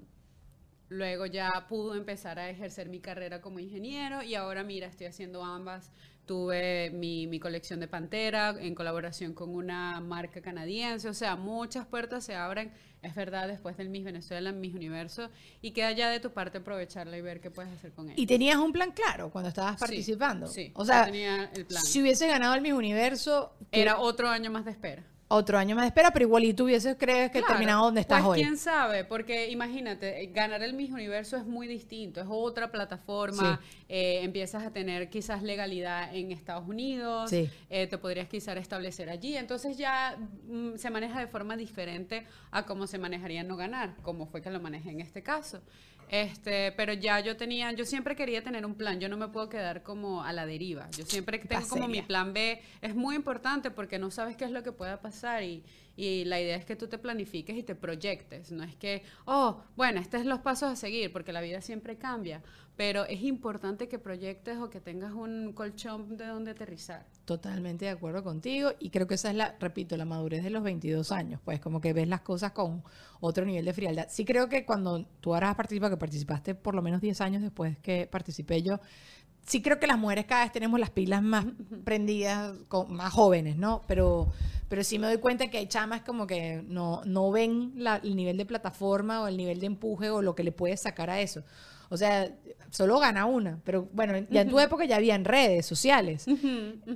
[0.93, 5.43] Luego ya pude empezar a ejercer mi carrera como ingeniero y ahora mira, estoy haciendo
[5.43, 5.91] ambas.
[6.27, 11.85] Tuve mi, mi, colección de Pantera en colaboración con una marca canadiense, o sea, muchas
[11.85, 12.71] puertas se abren,
[13.03, 15.31] es verdad, después del Miss Venezuela, Miss Universo,
[15.63, 18.15] y queda ya de tu parte aprovecharla y ver qué puedes hacer con ella.
[18.17, 20.47] ¿Y tenías un plan claro cuando estabas participando?
[20.47, 21.83] Sí, o sea, tenía el plan.
[21.83, 23.57] Si hubiese ganado el Miss Universo...
[23.73, 25.03] Era otro año más de espera
[25.35, 28.01] otro año más de espera, pero igual y tú hubieses crees que claro, terminado donde
[28.01, 28.43] estás pues, hoy.
[28.43, 33.85] quién sabe, porque imagínate, ganar el Miss Universo es muy distinto, es otra plataforma, sí.
[33.89, 37.49] eh, empiezas a tener quizás legalidad en Estados Unidos, sí.
[37.71, 40.17] eh, te podrías quizás establecer allí, entonces ya
[40.49, 44.51] mm, se maneja de forma diferente a cómo se manejaría no ganar, como fue que
[44.51, 45.61] lo manejé en este caso.
[46.13, 49.49] Este, pero ya yo tenía, yo siempre quería tener un plan, yo no me puedo
[49.49, 53.71] quedar como a la deriva, yo siempre tengo como mi plan B, es muy importante
[53.71, 55.65] porque no sabes qué es lo que pueda pasar y,
[55.97, 59.63] y la idea es que tú te planifiques y te proyectes, no es que, oh,
[59.75, 62.43] bueno, estos son los pasos a seguir, porque la vida siempre cambia,
[62.77, 67.07] pero es importante que proyectes o que tengas un colchón de donde aterrizar.
[67.25, 70.63] Totalmente de acuerdo contigo y creo que esa es la, repito, la madurez de los
[70.63, 72.83] 22 años, pues como que ves las cosas con
[73.21, 74.07] otro nivel de frialdad.
[74.09, 77.43] Sí creo que cuando tú ahora has participado, que participaste por lo menos 10 años
[77.43, 78.81] después que participé yo,
[79.47, 81.47] sí creo que las mujeres cada vez tenemos las pilas más
[81.85, 83.83] prendidas, con, más jóvenes, ¿no?
[83.87, 84.33] Pero,
[84.69, 88.17] pero sí me doy cuenta que hay chamas como que no, no ven la, el
[88.17, 91.21] nivel de plataforma o el nivel de empuje o lo que le puedes sacar a
[91.21, 91.43] eso.
[91.89, 92.33] O sea,
[92.71, 96.25] solo gana una, pero bueno, ya en tu época ya había en redes sociales,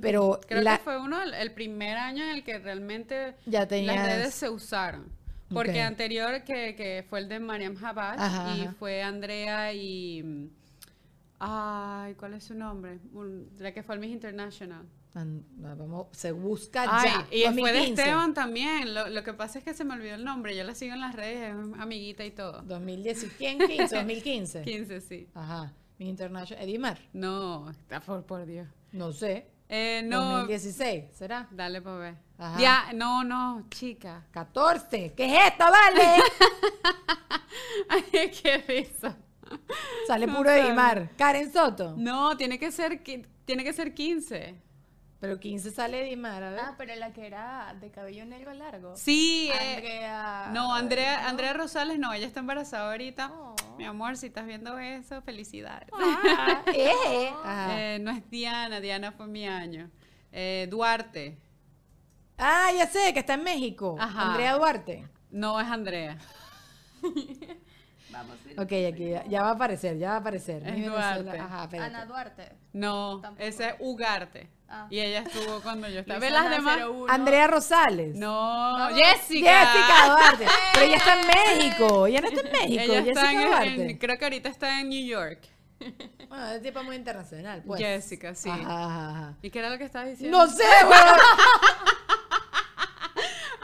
[0.01, 3.95] pero creo la, que fue uno el primer año en el que realmente ya tenías,
[3.95, 5.15] las redes se usaron.
[5.49, 5.81] Porque okay.
[5.81, 8.75] anterior que, que, fue el de Mariam Jabal y ajá.
[8.77, 10.49] fue Andrea y
[11.39, 12.99] ay, ¿cuál es su nombre?
[13.59, 14.85] La que fue Miss International.
[15.57, 17.27] Vamos, se busca Ay, ya.
[17.31, 17.61] Y 2015.
[17.61, 18.93] fue de Esteban también.
[18.93, 20.55] Lo, lo, que pasa es que se me olvidó el nombre.
[20.55, 22.61] Yo la sigo en las redes, es amiguita y todo.
[22.61, 23.57] 2010, ¿quién?
[23.57, 24.61] 15, 2015.
[24.61, 25.27] 15, sí.
[25.33, 25.73] Ajá.
[25.97, 26.63] Mi International.
[26.63, 26.99] Edimar.
[27.13, 28.67] No, está por, por Dios.
[28.91, 29.47] No sé.
[29.69, 30.37] Eh, no.
[30.39, 31.47] 2016, ¿será?
[31.51, 32.15] Dale, pues ver.
[32.37, 32.59] Ajá.
[32.59, 34.27] Ya, no, no, chica.
[34.31, 35.13] 14.
[35.13, 36.23] ¿Qué es esto, vale?
[37.89, 39.17] Ay, qué risa.
[40.07, 41.09] Sale puro no Edimar.
[41.17, 41.95] Karen Soto.
[41.97, 43.01] No, tiene que ser,
[43.45, 44.67] tiene que ser 15.
[45.19, 46.59] Pero 15 sale Edimar, a ver.
[46.59, 48.95] Ah, pero la que era de cabello negro largo.
[48.95, 50.45] Sí, Andrea.
[50.47, 51.27] Eh, no, Andrea, ¿no?
[51.29, 53.31] Andrea Rosales no, ella está embarazada ahorita.
[53.33, 53.55] Oh.
[53.77, 55.89] Mi amor, si estás viendo eso, felicidades.
[55.93, 57.31] Ah, eh.
[57.45, 59.89] eh, no es Diana, Diana fue mi año.
[60.31, 61.39] Eh, Duarte.
[62.37, 63.95] Ah, ya sé, que está en México.
[63.99, 64.29] Ajá.
[64.29, 65.07] Andrea Duarte.
[65.31, 66.19] No es Andrea.
[68.17, 68.37] Vamos.
[68.57, 70.67] Ok, aquí ya, ya, va a aparecer, ya va a aparecer.
[70.67, 71.39] Es Duarte.
[71.39, 72.51] Ajá, Ana Duarte.
[72.73, 73.43] No, Tampoco.
[73.47, 74.49] ese es Ugarte.
[74.69, 74.87] Ah.
[74.89, 76.19] Y ella estuvo cuando yo estaba.
[76.19, 76.79] ¿Ve las demás?
[77.09, 78.15] Andrea Rosales.
[78.15, 78.95] No, No.
[78.95, 79.65] Jessica.
[79.65, 80.45] Jessica Duarte.
[80.73, 82.07] Pero ella está en México.
[82.07, 82.83] Ella no está en México.
[82.83, 83.91] Ella está Jessica en, Duarte.
[83.91, 85.39] en- creo que ahorita está en New York.
[86.27, 87.79] Bueno, es tipo muy internacional, pues.
[87.79, 88.49] Jessica, sí.
[88.49, 89.33] Ajá, ajá, ajá.
[89.43, 90.35] ¿Y qué era lo que estabas diciendo?
[90.37, 91.19] No sé, weón.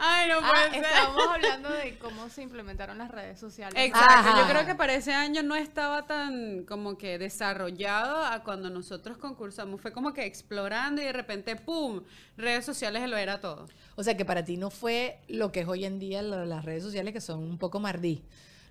[0.06, 0.84] Ay, no Ah, puede ser.
[0.84, 3.74] estábamos hablando de cómo se implementaron las redes sociales.
[3.82, 4.40] Exacto, Ajá.
[4.42, 9.16] yo creo que para ese año no estaba tan como que desarrollado a cuando nosotros
[9.18, 9.80] concursamos.
[9.80, 12.02] Fue como que explorando y de repente, ¡pum!
[12.36, 13.66] Redes sociales lo era todo.
[13.96, 16.64] O sea que para ti no fue lo que es hoy en día lo- las
[16.64, 18.24] redes sociales que son un poco mardí.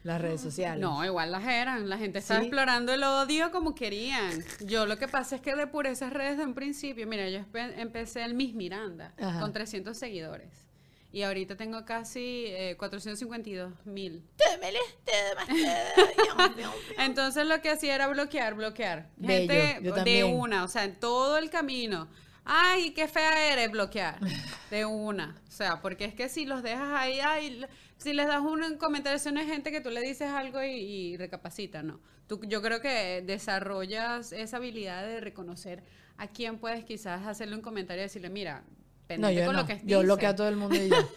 [0.04, 0.82] Las redes sociales.
[0.82, 1.88] No, igual las eran.
[1.88, 2.48] La gente estaba Sí.
[2.48, 4.44] explorando el odio como querían.
[4.60, 7.08] Yo lo que pasa es que depuré esas redes de un principio.
[7.08, 7.40] Mira, yo
[7.78, 9.40] empecé el Miss Miranda Ajá.
[9.40, 10.50] con 300 seguidores.
[11.14, 14.24] Y ahorita tengo casi eh, 452 mil.
[16.98, 19.12] Entonces lo que hacía era bloquear, bloquear.
[19.16, 22.10] Bello, Gente yo de una, o sea, en todo el camino.
[22.44, 24.20] Ay, qué fea eres, bloquear.
[24.72, 25.40] De una.
[25.48, 27.64] O sea, porque es que si los dejas ahí, ay,
[27.98, 30.72] si les das un comentario, eso no es gente que tú le dices algo y,
[30.72, 32.00] y recapacita, ¿no?
[32.26, 35.84] Tú, yo creo que desarrollas esa habilidad de reconocer
[36.18, 38.64] a quién puedes quizás hacerle un comentario y decirle, mira,
[39.18, 39.62] No, yo con no.
[39.62, 40.98] lo que yo bloqueo a todo el mundo y ya.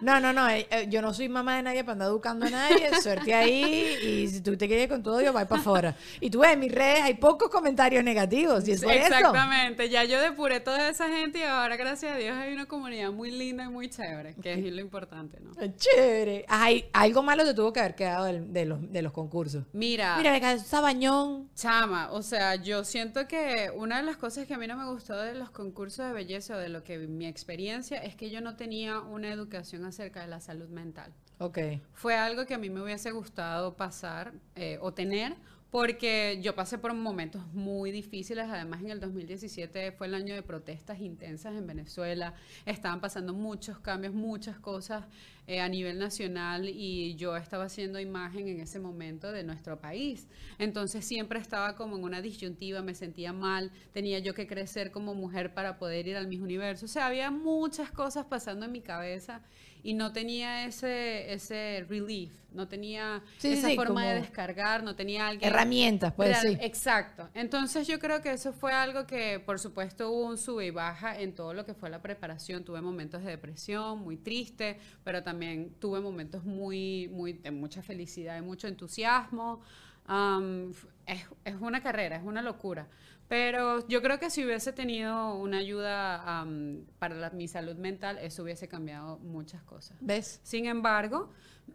[0.00, 0.48] No, no, no.
[0.48, 2.88] eh, eh, yo no soy mamá de nadie para andar educando a nadie.
[3.02, 3.96] Suerte ahí.
[4.02, 5.96] Y si tú te quieres con todo, yo voy para afuera.
[6.20, 8.66] Y tú ves, en mis redes hay pocos comentarios negativos.
[8.68, 9.06] Y es por eso.
[9.06, 13.10] Exactamente, ya yo depuré toda esa gente y ahora gracias a Dios hay una comunidad
[13.10, 15.52] muy linda y muy chévere, que es lo importante, ¿no?
[15.76, 16.44] Chévere.
[16.48, 19.64] Ay, algo malo te tuvo que haber quedado de, los, de los concursos.
[19.72, 21.50] Mira, Mira, Sabañón.
[21.54, 24.86] chama, o sea, yo siento que una de las cosas que a mí no me
[24.90, 28.40] gustó de los concursos de belleza o de lo que mi experiencia es que yo
[28.40, 31.12] no tenía una educación acerca de la salud mental.
[31.36, 31.58] Ok.
[31.92, 35.36] Fue algo que a mí me hubiese gustado pasar eh, o tener,
[35.70, 38.46] porque yo pasé por momentos muy difíciles.
[38.48, 42.32] Además, en el 2017 fue el año de protestas intensas en Venezuela.
[42.64, 45.04] Estaban pasando muchos cambios, muchas cosas
[45.46, 50.26] eh, a nivel nacional y yo estaba haciendo imagen en ese momento de nuestro país.
[50.58, 55.14] Entonces siempre estaba como en una disyuntiva, me sentía mal, tenía yo que crecer como
[55.14, 56.86] mujer para poder ir al Miss Universo.
[56.86, 59.42] O sea, había muchas cosas pasando en mi cabeza
[59.82, 64.94] y no tenía ese, ese relief, no tenía Sí, esa sí, forma de descargar, no
[64.94, 65.50] tenía alguien...
[65.50, 66.58] Herramientas, pues sí.
[66.60, 67.28] Exacto.
[67.34, 71.18] Entonces yo creo que eso fue algo que, por supuesto, hubo un sube y baja
[71.18, 72.64] en todo lo que fue la preparación.
[72.64, 75.29] Tuve momentos de depresión, muy triste, pero también
[75.78, 79.60] tuve momentos muy, muy de mucha felicidad y mucho entusiasmo.
[80.08, 82.88] F- es, es una carrera, es una locura.
[83.28, 88.18] Pero yo creo que si hubiese tenido una ayuda am, para la- mi salud mental,
[88.18, 89.96] eso hubiese cambiado muchas cosas.
[90.00, 90.40] ¿Ves?
[90.42, 91.30] Sin embargo,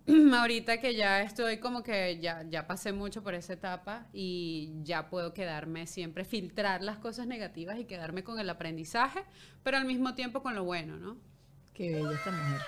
[0.37, 5.09] ahorita que ya estoy como que ya, ya pasé mucho por esa etapa y ya
[5.09, 9.21] puedo quedarme siempre, filtrar las cosas negativas y quedarme con el aprendizaje,
[9.63, 11.15] pero al mismo tiempo con lo bueno, ¿no?
[11.73, 12.61] Qué bella esta mujer.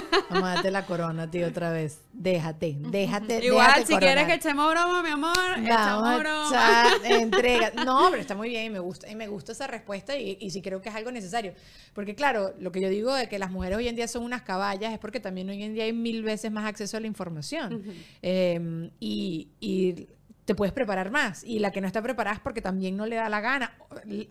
[0.30, 2.00] Vamos a darte la corona, tío, otra vez.
[2.12, 3.44] Déjate, déjate.
[3.44, 6.92] Igual, déjate si quieres que echemos broma, mi amor, a broma.
[7.04, 7.72] entrega.
[7.84, 10.50] No, pero está muy bien y me gusta, y me gusta esa respuesta y, y
[10.50, 11.54] sí creo que es algo necesario.
[11.92, 14.42] Porque claro, lo que yo digo de que las mujeres hoy en día son unas
[14.42, 17.82] caballas es porque también hoy en día hay mil veces más acceso a la información.
[18.22, 20.06] Eh, y, y
[20.44, 21.42] te puedes preparar más.
[21.44, 23.74] Y la que no está preparada es porque también no le da la gana.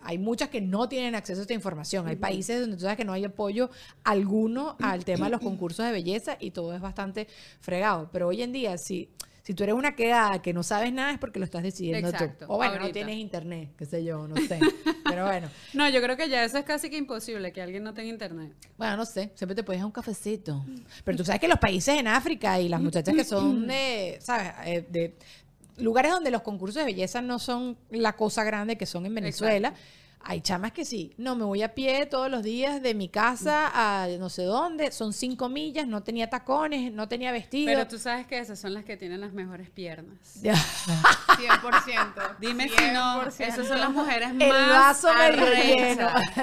[0.04, 2.08] Hay muchas que no tienen acceso a esta información.
[2.08, 3.70] Hay países donde tú sabes que no hay apoyo
[4.04, 7.28] alguno al tema de los concursos de belleza y todo es bastante
[7.60, 8.10] fregado.
[8.12, 9.10] Pero hoy en día, si,
[9.42, 12.46] si tú eres una quedada que no sabes nada es porque lo estás decidiendo Exacto,
[12.46, 12.54] tú.
[12.54, 14.60] O bueno, no tienes internet, qué sé yo, no sé.
[15.06, 17.94] Pero bueno, No, yo creo que ya eso es casi que imposible, que alguien no
[17.94, 18.54] tenga internet.
[18.78, 20.64] bueno, no sé, siempre te puedes dar un cafecito.
[21.04, 24.54] Pero tú sabes que los países en África y las muchachas que son de, ¿sabes?
[24.66, 25.18] Eh, de
[25.78, 29.74] lugares donde los concursos de belleza no son la cosa grande que son en Venezuela.
[30.26, 33.70] Hay chamas que sí, no, me voy a pie todos los días de mi casa
[33.74, 37.66] a no sé dónde, son cinco millas, no tenía tacones, no tenía vestido.
[37.66, 40.18] Pero tú sabes que esas son las que tienen las mejores piernas.
[40.44, 40.56] Ya.
[40.56, 42.38] 100%.
[42.40, 43.40] Dime si no, 100%.
[43.48, 45.08] esas son las mujeres El más vaso.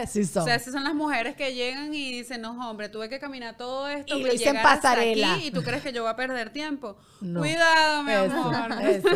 [0.08, 0.42] Sí son.
[0.42, 3.56] O sea, esas son las mujeres que llegan y dicen, no, hombre, tuve que caminar
[3.56, 5.34] todo esto Y lo hice en pasarela.
[5.34, 6.96] aquí y tú crees que yo voy a perder tiempo.
[7.20, 7.40] No.
[7.40, 8.82] Cuidado, mi Eso, amor.
[8.82, 9.08] Eso,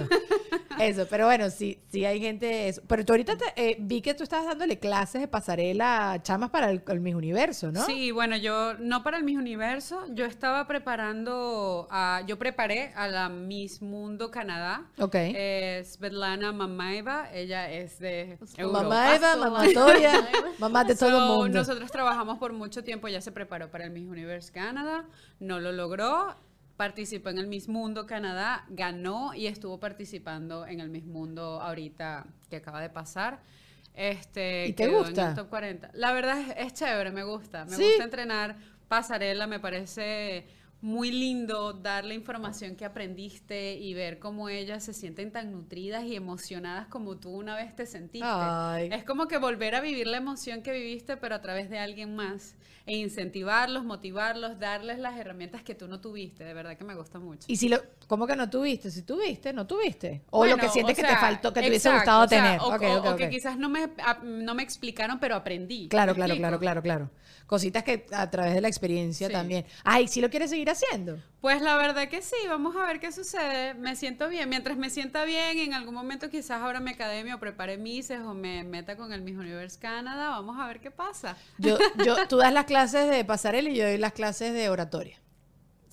[0.78, 2.82] eso, pero bueno, sí, sí hay gente eso.
[2.86, 6.50] Pero tú ahorita te- eh, vi que tú estabas dándole clases de pasarela a chamas
[6.50, 7.84] para el, el Miss Universo, ¿no?
[7.84, 13.08] Sí, bueno, yo no para el Miss Universo, yo estaba preparando, a, yo preparé a
[13.08, 14.86] la Miss Mundo Canadá.
[14.98, 15.16] Ok.
[15.16, 18.82] Es Svetlana Mamaeva, ella es de Europa.
[18.82, 21.58] mamá Eva, mamá Toya, mamá de todo el So, mundo.
[21.58, 25.04] Nosotros trabajamos por mucho tiempo, ya se preparó para el Miss Universe Canadá,
[25.40, 26.36] no lo logró,
[26.76, 32.26] participó en el Miss Mundo Canadá, ganó y estuvo participando en el Miss Mundo ahorita
[32.48, 33.40] que acaba de pasar.
[33.94, 35.22] Este, ¿Y te gusta?
[35.22, 35.90] En el top 40.
[35.94, 37.64] La verdad es, es chévere, me gusta.
[37.64, 37.82] Me Sí.
[37.84, 38.56] gusta entrenar
[38.88, 40.46] pasarela, me parece
[40.84, 46.04] muy lindo dar la información que aprendiste y ver cómo ellas se sienten tan nutridas
[46.04, 48.26] y emocionadas como tú una vez te sentiste.
[48.28, 48.90] Ay.
[48.92, 52.14] Es como que volver a vivir la emoción que viviste, pero a través de alguien
[52.14, 52.54] más.
[52.86, 56.44] E incentivarlos, motivarlos, darles las herramientas que tú no tuviste.
[56.44, 57.46] De verdad que me gusta mucho.
[57.48, 58.90] Y si lo, ¿cómo que no tuviste?
[58.90, 60.20] Si tuviste, no tuviste.
[60.30, 62.24] O lo Bueno, que sientes o que te sea, faltó, que te hubiese exacto, gustado
[62.24, 62.60] o sea, tener.
[62.60, 63.30] O, Ok, o- ok, o que ok.
[63.30, 65.88] quizás no me, a- no me explicaron, pero aprendí.
[65.88, 67.10] Claro, ¿Me claro, claro, claro, claro.
[67.46, 69.32] Cositas que a través de la experiencia Sí.
[69.32, 69.66] también.
[69.84, 71.18] Ay, ¿sí lo quieres seguir haciendo?
[71.40, 73.74] Pues la verdad que sí, vamos a ver qué sucede.
[73.74, 74.48] Me siento bien.
[74.48, 78.32] Mientras me sienta bien, en algún momento quizás ahora mi academia o prepare Mises o
[78.34, 80.30] me meta con el Miss Universe Canadá.
[80.30, 81.36] Vamos a ver qué pasa.
[81.58, 85.20] Yo, yo, tú das las clases de pasarela y yo doy las clases de oratoria.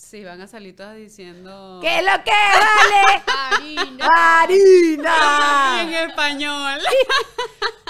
[0.01, 1.79] Sí, van a salir todas diciendo...
[1.79, 3.23] ¿Qué es lo que vale?
[3.27, 4.07] Harina.
[4.41, 5.81] ¡Harina!
[5.83, 6.79] En español.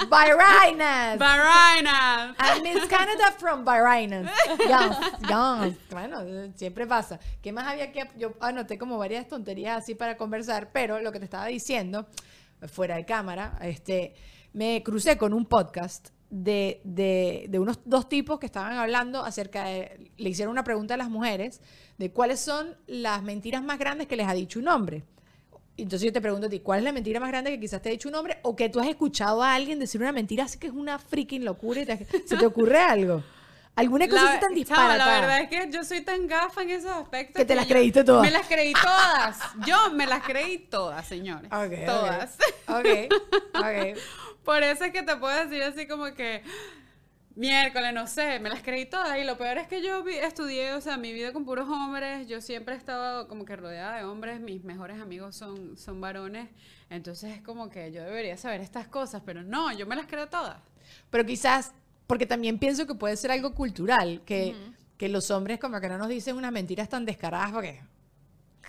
[0.10, 1.18] Bairainas.
[1.18, 2.36] Barainas.
[2.38, 4.30] I'm Miss Canada from Bairainas.
[4.60, 5.90] Yes, yes.
[5.90, 6.20] Bueno,
[6.56, 7.18] siempre pasa.
[7.42, 8.08] ¿Qué más había que...?
[8.18, 12.08] Yo anoté como varias tonterías así para conversar, pero lo que te estaba diciendo,
[12.68, 14.16] fuera de cámara, este,
[14.54, 19.66] me crucé con un podcast de, de- de unos dos tipos que estaban hablando acerca
[19.66, 21.62] de, le hicieron una pregunta a las mujeres
[22.00, 25.04] de cuáles son las mentiras más grandes que les ha dicho un hombre.
[25.78, 27.90] Entonces yo te pregunto a ti, ¿cuál es la mentira más grande que quizás te
[27.90, 30.58] ha dicho un hombre o que tú has escuchado a alguien decir una mentira así
[30.58, 33.24] que es una freaking locura y te- se te ocurre algo?
[33.74, 34.98] ¿Alguna cosa La, tan disparatada?
[34.98, 37.38] la verdad es que yo soy tan gafa en esos aspectos.
[37.38, 38.22] Que te las yo- creíste todas.
[38.22, 39.40] Me las creí todas.
[39.66, 41.50] Yo me las creí todas, señores.
[41.52, 41.86] Ok, ok.
[41.86, 42.38] todas.
[42.68, 43.14] Ok,
[43.56, 43.98] ok.
[44.44, 46.42] Por eso es que te puedo decir así como que
[47.36, 49.18] miércoles, no sé, me las creí todas.
[49.18, 52.28] Y lo peor es que yo vi- estudié, o sea, mi vida con puros hombres.
[52.28, 54.40] Yo siempre he estado como que rodeada de hombres.
[54.40, 56.50] Mis mejores amigos son, son varones.
[56.90, 60.28] Entonces es como que yo debería saber estas cosas, pero no, yo me las creo
[60.28, 60.58] todas.
[61.10, 61.72] Pero quizás,
[62.08, 64.56] porque también pienso que puede ser algo cultural, que,
[64.98, 67.82] que los hombres como que no nos dicen unas mentiras tan descaradas porque...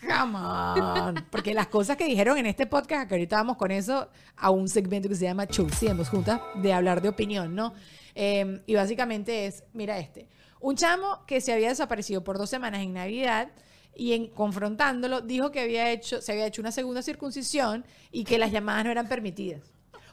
[0.07, 1.27] Come on.
[1.31, 4.69] Porque las cosas que dijeron en este podcast, que ahorita vamos con eso a un
[4.69, 7.73] segmento que se llama Chusiemos juntas, de hablar de opinión, ¿no?
[8.15, 10.29] Eh, y básicamente es, mira este,
[10.61, 13.51] un chamo que se había desaparecido por dos semanas en Navidad
[13.95, 18.39] y en confrontándolo dijo que había hecho, se había hecho una segunda circuncisión y que
[18.39, 19.61] las llamadas no eran permitidas.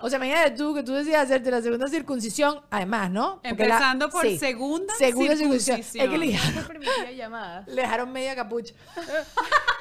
[0.01, 3.41] O sea, imagínate tú que tú decías hacerte la segunda circuncisión, además, ¿no?
[3.43, 5.79] Porque la- Empezando por sí, segunda segunda circuncisión.
[5.81, 7.67] Es que le, No se permitía llamadas.
[7.67, 8.73] le dejaron media capucha.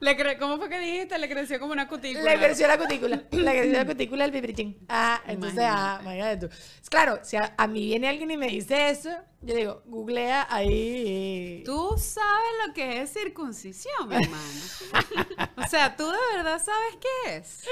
[0.00, 1.18] Le cre- ¿Cómo fue que dijiste?
[1.18, 2.34] Le creció como una cutícula.
[2.34, 3.22] Le creció la cutícula.
[3.30, 4.76] Le creció la cutícula del piprichín.
[4.88, 6.54] Ah, entonces, ah, imagínate tú.
[6.90, 11.62] Claro, si a, a mí viene alguien y me dice eso, yo digo, googlea ahí.
[11.64, 14.42] Tú sabes lo que es circuncisión, mi hermano.
[15.56, 17.64] o sea, tú de verdad sabes qué es.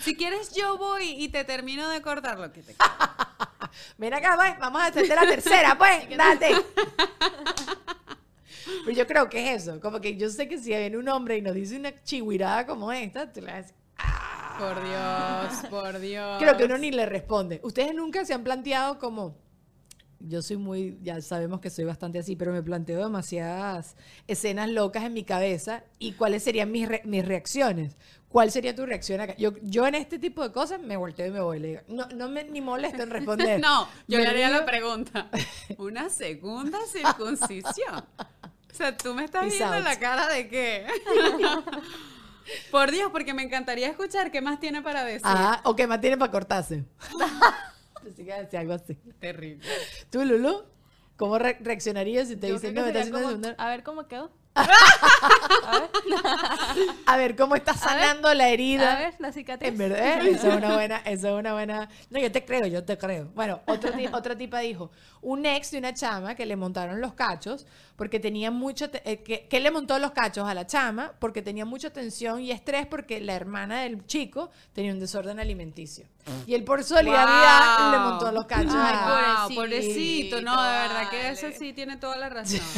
[0.00, 3.36] Si quieres, yo voy y te termino de cortar lo que te queda.
[3.98, 6.54] Ven acá, pues, vamos a hacerte la tercera, pues, date.
[8.84, 9.80] Pero yo creo que es eso.
[9.80, 12.90] Como que yo sé que si viene un hombre y nos dice una chihuirada como
[12.92, 14.56] esta, tú le vas "Ah".
[14.58, 16.36] Por Dios, por Dios.
[16.38, 17.60] Creo que uno ni le responde.
[17.62, 19.36] Ustedes nunca se han planteado como.
[20.22, 23.96] Yo soy muy, ya sabemos que soy bastante así, pero me planteo demasiadas
[24.26, 27.96] escenas locas en mi cabeza y cuáles serían mis, re- mis reacciones.
[28.28, 29.34] ¿Cuál sería tu reacción acá?
[29.38, 31.58] Yo, yo en este tipo de cosas me volteo y me voy.
[31.58, 33.60] Le digo, no, no me ni molesto en responder.
[33.62, 35.30] No, yo Me le haría la pregunta.
[35.78, 38.04] ¿Una segunda circuncisión?
[38.80, 39.84] O sea, tú me estás Peace viendo out.
[39.84, 40.86] la cara de qué.
[42.70, 45.20] Por Dios, porque me encantaría escuchar qué más tiene para decir.
[45.24, 46.84] Ah, o que más tiene para cortarse.
[48.02, 48.94] Pensé que algo así.
[49.20, 49.68] Terrible.
[50.08, 50.64] ¿Tú, Lulu?
[51.18, 53.62] ¿Cómo re- reaccionarías si te Yo dicen, no, que me estás haciendo como?
[53.62, 54.32] A ver cómo quedó.
[57.06, 58.04] A ver, ¿cómo estás A ver.
[58.04, 58.92] sanando la herida?
[58.96, 59.70] A ver, la cicatriz.
[59.70, 61.88] En verdad, eso es una buena, eso es una buena.
[62.10, 63.26] No, yo te creo, yo te creo.
[63.34, 64.90] Bueno, otro otra tipa dijo,
[65.22, 69.22] un ex de una chama que le montaron los cachos porque tenía mucho, te- eh,
[69.22, 72.86] que, que le montó los cachos a la chama porque tenía mucha tensión y estrés
[72.86, 76.06] porque la hermana del chico tenía un desorden alimenticio.
[76.46, 77.92] Y él por solidaridad Wow.
[77.92, 78.74] le montó los cachos.
[78.74, 80.40] Ay, a- Wow, pobrecito.
[80.42, 81.30] No, de verdad que vale.
[81.30, 82.60] eso sí tiene toda la razón.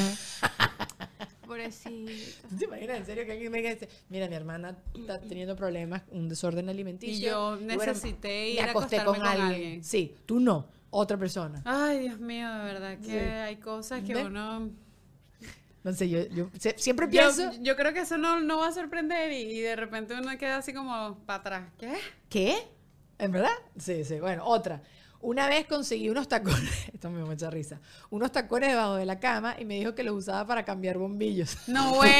[1.53, 2.13] Pobrecito.
[2.49, 5.55] ¿Tú te imaginas en serio que alguien me diga, dice, mira, mi hermana está teniendo
[5.55, 7.17] problemas, un desorden alimenticio?
[7.17, 9.63] Y yo bueno, necesité ir me a acosté acostarme con, con alguien.
[9.65, 9.85] alguien.
[9.85, 11.63] Sí, tú no, otra persona.
[11.65, 13.17] Ay, Dios mío, de verdad que Sí.
[13.17, 14.25] hay cosas que ¿Ve?
[14.25, 14.71] uno...
[15.85, 18.73] No sé, yo, yo siempre Yo, pienso, yo creo que eso no, no va a
[18.73, 21.71] sorprender y, y de repente uno queda así como para atrás.
[21.77, 21.93] ¿Qué?
[22.29, 22.57] ¿qué?
[23.19, 23.51] ¿En verdad?
[23.77, 24.21] Sí, sí.
[24.21, 24.81] Bueno, otra.
[25.23, 27.79] Una vez conseguí unos tacones, esto me dio mucha risa,
[28.11, 31.57] unos tacones debajo de la cama y me dijo que los usaba para cambiar bombillos.
[31.69, 32.11] No, güey.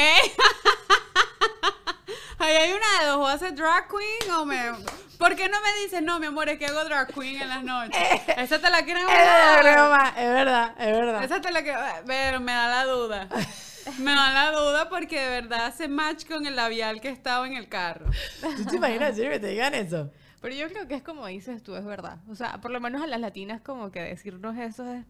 [2.39, 4.71] Ahí hay una de dos, ¿o hace drag queen o me...?
[5.17, 7.63] ¿Por qué no me dices, no, mi amor, es que hago drag queen en las
[7.63, 8.01] noches?
[8.37, 9.15] Esa te la creo Es
[10.17, 11.23] es verdad, es verdad.
[11.23, 13.29] Esa te la creo, pero me da la duda.
[13.99, 17.53] Me da la duda porque de verdad hace match con el labial que estaba en
[17.55, 18.05] el carro.
[18.41, 20.09] ¿Tú te imaginas que te digan eso?
[20.43, 22.17] Pero yo creo que es como dices tú, es verdad.
[22.29, 25.05] O sea, por lo menos a las latinas como que decirnos eso es...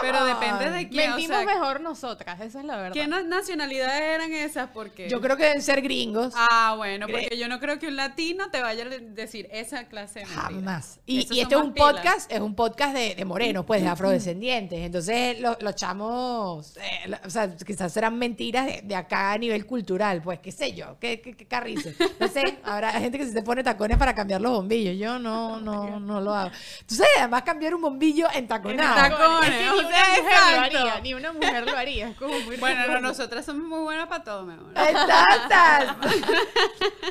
[0.00, 2.92] Pero depende de quién, o Mentimos sea, mejor nosotras, esa es la verdad.
[2.92, 4.68] ¿qué na- nacionalidades eran esas?
[4.72, 5.08] Porque...
[5.08, 6.32] Yo creo que deben ser gringos.
[6.36, 10.20] Ah, bueno, porque yo no creo que un latino te vaya a decir esa clase
[10.20, 10.26] de.
[10.26, 11.00] Jamás.
[11.06, 11.92] Y, y este es un pilas.
[11.94, 14.78] podcast, es un podcast de, de morenos, pues, de afrodescendientes.
[14.80, 19.66] Entonces, lo- los chamos, eh, o sea, quizás serán mentiras de, de acá a nivel
[19.66, 21.90] cultural, pues, qué sé yo, qué, qué, qué carrizo.
[22.18, 24.96] No sé, habrá gente que se pone tacones para cambiar los bombillos.
[24.96, 26.50] Yo no, no, no lo hago.
[26.86, 28.26] Sabes, además cambiar un bombillo.
[28.34, 31.76] En tacones, Es que o ni sea, una mujer lo haría, ni una mujer lo
[31.76, 32.08] haría.
[32.10, 34.72] Es como muy Bueno, no, nosotras somos muy buenas para todo, mi amor.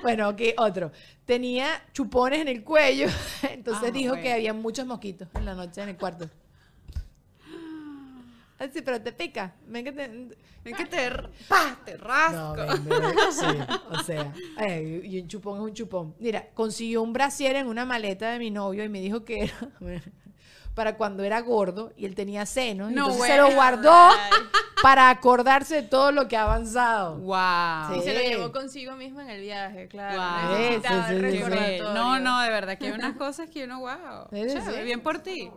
[0.02, 0.92] Bueno, ok, otro.
[1.26, 3.08] Tenía chupones en el cuello,
[3.50, 4.24] entonces Ah, dijo bueno.
[4.24, 6.30] que había muchos mosquitos en la noche en el cuarto.
[8.58, 9.54] Así, pero te pica.
[9.68, 10.30] Ven que te...
[10.64, 11.12] Es que te,
[11.48, 11.78] ¡pah!
[11.86, 12.56] te rasco.
[12.56, 13.02] No, ven, ven,
[13.32, 13.46] sí,
[13.92, 16.16] o sea, ay, y un chupón es un chupón.
[16.20, 19.54] Mira, consiguió un brasier en una maleta de mi novio y me dijo que era
[20.76, 22.92] para cuando era gordo y él tenía senos.
[22.92, 24.10] y No, entonces se lo guardó
[24.84, 27.16] para acordarse de todo lo que ha avanzado.
[27.18, 27.98] Wow.
[27.98, 30.16] Y se lo llevó consigo mismo en el viaje, claro.
[30.16, 30.60] Guau.
[30.60, 31.80] Necesitaba Sí.
[31.82, 34.30] No, no, de verdad que hay unas cosas que uno, wow.
[34.32, 35.50] Chévere, bien por ti.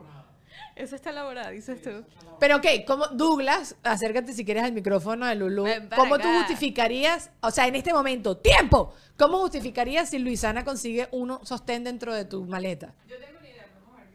[0.76, 2.04] Eso está elaborado, dices tú.
[2.38, 5.66] Pero ok, ¿cómo, Douglas, acércate si quieres al micrófono de Lulu.
[5.96, 6.38] ¿Cómo tú acá.
[6.38, 12.14] justificarías, o sea, en este momento, tiempo, ¿cómo justificarías si Luisana consigue uno sostén dentro
[12.14, 12.94] de tu maleta?
[13.08, 13.16] Yo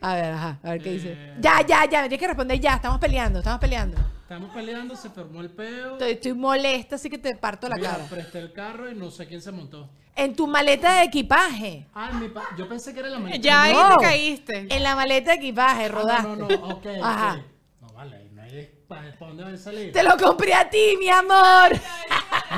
[0.03, 1.13] A ver, ajá, a ver qué dice.
[1.17, 1.35] Eh.
[1.39, 3.97] Ya, ya, ya, me tienes que responder ya, estamos peleando, estamos peleando.
[4.21, 5.93] Estamos peleando, se formó el peo.
[5.93, 8.05] Estoy, estoy molesta, así que te parto la Mira, cara.
[8.05, 9.89] presté el carro y no sé quién se montó.
[10.15, 11.87] En tu maleta de equipaje.
[11.93, 13.41] Ah, en mi pa- yo pensé que era la maleta.
[13.41, 13.97] Ya ahí No.
[13.97, 14.67] te caíste.
[14.69, 16.27] En la maleta de equipaje, Ah, rodaste.
[16.27, 16.85] No, no, no, ok.
[17.01, 17.33] Ajá.
[17.35, 17.45] ok.
[17.81, 19.91] No vale, no hay para dónde va a salir.
[19.93, 21.71] Te lo compré a ti, mi amor.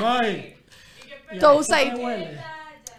[0.00, 0.56] Voy.
[1.40, 2.10] Todo usadito.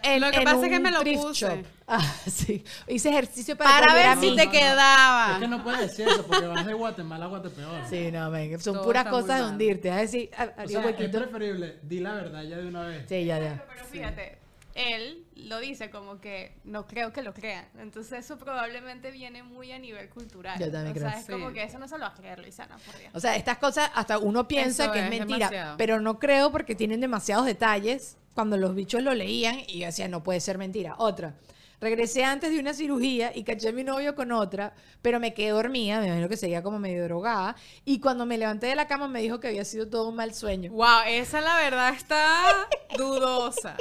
[0.02, 1.46] En- Lo que en pasa es que un me lo thrift puse.
[1.46, 1.66] shop.
[1.90, 2.62] Ah, sí.
[2.86, 4.50] Hice ejercicio para, Para ver si te no, no.
[4.50, 5.32] quedaba.
[5.34, 7.86] Es que no puedes decir eso porque vas de Guatemala a Guatepeor.
[7.88, 9.90] Sí, no, ven, son Todo puras cosas de hundirte.
[9.90, 12.82] A ver si ha- O sea, un es preferible, di la verdad ya de una
[12.82, 13.06] vez.
[13.08, 13.64] Sí, ya, ya.
[13.72, 14.36] Pero fíjate,
[14.74, 17.64] él lo dice como que no creo que lo crean.
[17.78, 20.58] Entonces eso probablemente viene muy a nivel cultural.
[20.58, 21.08] Yo también o creo.
[21.10, 21.32] sea, es Sí.
[21.32, 23.10] como que eso no se lo va a creer Luisana, por Dios.
[23.14, 25.76] O sea, estas cosas hasta uno piensa Eso que es, es mentira, demasiado.
[25.78, 28.18] pero no creo porque tienen demasiados detalles.
[28.34, 30.94] Cuando los bichos lo leían y yo decía, no puede ser mentira.
[30.98, 31.34] Otra.
[31.80, 35.50] Regresé antes de una cirugía y caché a mi novio con otra, pero me quedé
[35.50, 37.54] dormida, me imagino que seguía como medio drogada.
[37.84, 40.34] Y cuando me levanté de la cama me dijo que había sido todo un mal
[40.34, 40.72] sueño.
[40.72, 43.76] Wow, esa la verdad está dudosa.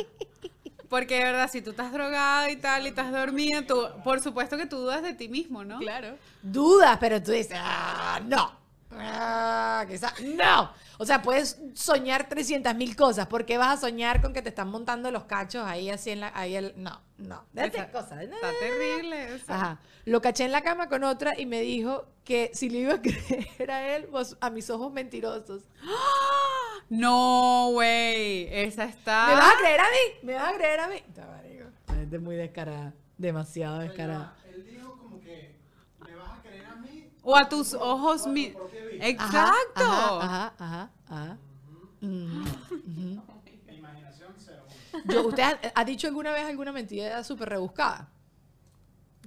[0.90, 4.58] Porque de verdad, si tú estás drogada y tal y estás dormida, tú, por supuesto
[4.58, 5.80] que tú dudas de ti mismo, ¿no?
[5.80, 6.18] Claro.
[6.42, 8.67] Dudas, pero tú dices, ah, no.
[8.92, 10.72] Ah, quizá- no.
[10.98, 13.28] O sea, puedes soñar 300 mil cosas.
[13.28, 16.22] ¿Por qué vas a soñar con que te están montando los cachos ahí así en
[16.22, 16.32] la...
[16.34, 17.44] Ahí el, no, no.
[17.56, 18.22] Está- cosas.
[18.24, 19.34] Está terrible.
[19.34, 19.56] o sea.
[19.56, 19.80] Ajá.
[20.06, 23.02] Lo caché en la cama con otra y me dijo que si le iba a
[23.02, 25.64] creer a él, pues a mis ojos mentirosos.
[26.90, 28.48] No, güey.
[28.52, 29.28] Esa está.
[29.28, 30.20] ¿Me vas a creer a mí?
[30.24, 30.96] ¿Me vas a creer a mí?
[30.96, 31.66] Está marico.
[31.88, 32.94] La gente es muy descarada.
[33.18, 34.36] Demasiado descarada.
[34.54, 35.56] Él dijo como que
[36.00, 37.10] me vas a creer a mí.
[37.30, 38.26] O a tus ojos.
[38.26, 39.84] mi- Ajá, Exacto.
[39.84, 41.38] Ajá, ajá, ajá.
[42.00, 43.22] Mm, ujú.
[43.70, 44.64] Imaginación cero.
[45.04, 48.08] Yo- ¿Usted ha, ha dicho alguna vez alguna mentira súper rebuscada?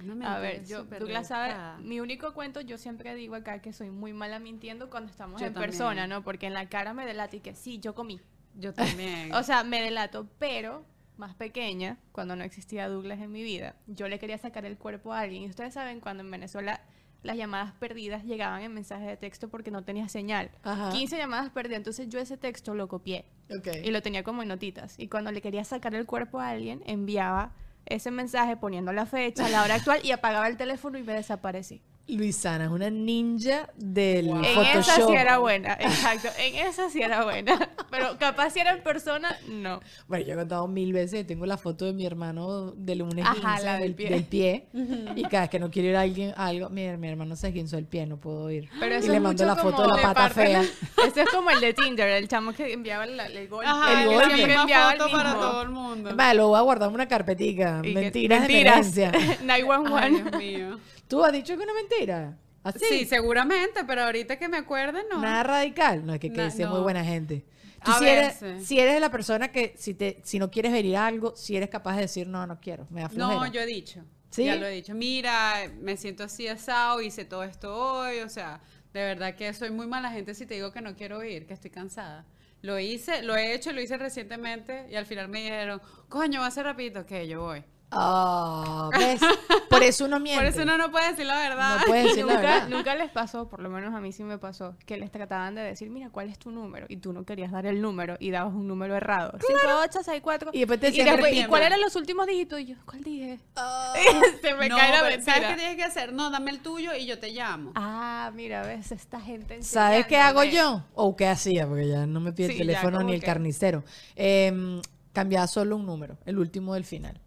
[0.03, 3.75] Una A mentira ver, yo, Douglas sabe, mi único cuento, yo siempre digo acá que
[3.75, 5.71] soy muy mala mintiendo cuando estamos Yo en también.
[5.71, 6.25] persona, ¿no?
[6.25, 8.19] Porque en la cara me delato y que sí, yo comí.
[8.55, 9.31] Yo también.
[9.35, 10.87] O sea, me delato, pero
[11.19, 15.13] más pequeña, cuando no existía Douglas en mi vida, yo le quería sacar el cuerpo
[15.13, 15.43] a alguien.
[15.43, 16.81] Y ustedes saben, cuando en Venezuela
[17.23, 20.51] las llamadas perdidas llegaban en mensajes de texto porque no tenía señal.
[20.63, 20.91] Ajá.
[20.91, 23.69] 15 llamadas perdidas, entonces yo ese texto lo copié Ok.
[23.85, 24.95] y lo tenía como en notitas.
[24.99, 27.53] Y cuando le quería sacar el cuerpo a alguien, enviaba
[27.87, 31.83] ese mensaje poniendo la fecha, la hora actual y apagaba el teléfono y me desaparecí.
[32.17, 34.37] Luisana es una ninja del Wow.
[34.39, 34.81] En Photoshop.
[34.81, 36.29] esa sí era buena, exacto.
[36.39, 37.69] En esa sí era buena.
[37.91, 39.81] Pero capaz si era en persona, no.
[40.09, 43.33] Bueno, yo he contado mil veces, tengo la foto de mi hermano del un Ajá,
[43.35, 44.11] esguince la del del, pie.
[44.11, 44.67] del pie.
[45.17, 47.49] y cada vez que no quiero ir a alguien, a algo, mi, mi hermano se
[47.49, 48.69] esguinzó el pie, no puedo ir.
[48.79, 50.63] Pero y eso le es mando la foto de la pata parte- fea.
[51.07, 53.67] Ese es como el de Tinder, el chamo que enviaba el, el golpe.
[53.69, 54.35] Ajá, el que golpe.
[54.35, 55.41] siempre enviaba el foto para mismo.
[55.51, 56.11] todo el mundo.
[56.15, 57.81] Vale, lo voy a guardar en una carpetica.
[57.85, 58.95] Y que- Mentiras, mentiras.
[58.95, 59.37] de emergencia.
[59.39, 60.23] Ay, 911.
[60.23, 60.79] Dios mío.
[61.11, 62.39] ¿Tú has dicho que una mentira?
[62.63, 62.79] ¿Así?
[62.89, 65.21] Sí, seguramente, pero ahorita que me acuerde, no.
[65.21, 66.07] Nada radical.
[66.07, 67.45] No, es que, que Na- dice muy buena gente.
[67.83, 70.97] Tú A si eres, si eres la persona que si te si no quieres venir
[70.97, 73.41] a algo, si eres capaz de decir no, no quiero, me da flojera.
[73.41, 74.05] No, yo he dicho.
[74.31, 74.45] ¿Sí?
[74.45, 74.95] Ya lo he dicho.
[74.95, 78.19] Mira, me siento así asado, hice todo esto hoy.
[78.21, 78.61] O sea,
[78.93, 81.55] de verdad que soy muy mala gente si te digo que no quiero ir, que
[81.55, 82.27] estoy cansada.
[82.63, 85.81] Lo hice, lo he hecho, lo hice recientemente y al final me dijeron,
[86.11, 87.65] coño, va a ser rapidito, que yo voy.
[87.93, 89.21] Ah, ¿ves?
[89.71, 90.43] Por eso uno miente.
[90.45, 91.79] Por eso uno no puede decir la verdad.
[91.81, 92.69] No puedes decir la nunca, verdad.
[92.69, 95.63] nunca les pasó, por lo menos a mí sí me pasó, que les trataban de
[95.63, 96.87] decir, mira, ¿cuál es tu número?
[96.89, 99.33] Y tú no querías dar el número y dabas un número errado.
[99.47, 100.51] 5864.
[100.53, 102.61] Y después te y, decían, después, ¿y cuáles eran los últimos dígitos?
[102.61, 103.39] Y yo, ¿cuál dije?
[103.57, 103.93] Ah.
[104.43, 105.57] Se me No, cae la pero ¿Sabes qué mentira.
[105.57, 106.13] tienes que hacer?
[106.13, 107.73] No, dame el tuyo y yo te llamo.
[107.75, 110.85] Ah, mira, ves, esta gente ¿Sabes qué hago yo?
[110.95, 113.85] O qué hacía, porque ya no me pide el Sí, teléfono ni el que- carnicero.
[114.17, 114.81] Eh,
[115.13, 117.21] cambiaba solo un número, el último del final.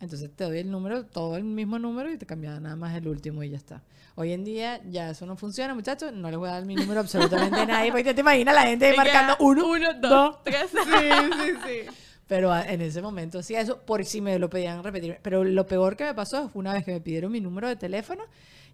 [0.00, 3.06] Entonces te doy el número, todo el mismo número y te cambiaba nada más el
[3.06, 3.82] último y ya está.
[4.14, 6.12] Hoy en día ya eso no funciona, muchachos.
[6.12, 8.94] No les voy a dar mi número absolutamente a nadie, porque te imaginas la gente
[8.96, 10.70] marcando uno, uno, dos, dos, tres.
[10.72, 11.08] Sí,
[11.44, 11.96] sí, sí.
[12.26, 15.18] Pero en ese momento hacía eso por si me lo pedían repetir.
[15.20, 17.76] Pero lo peor que me pasó fue una vez que me pidieron mi número de
[17.76, 18.22] teléfono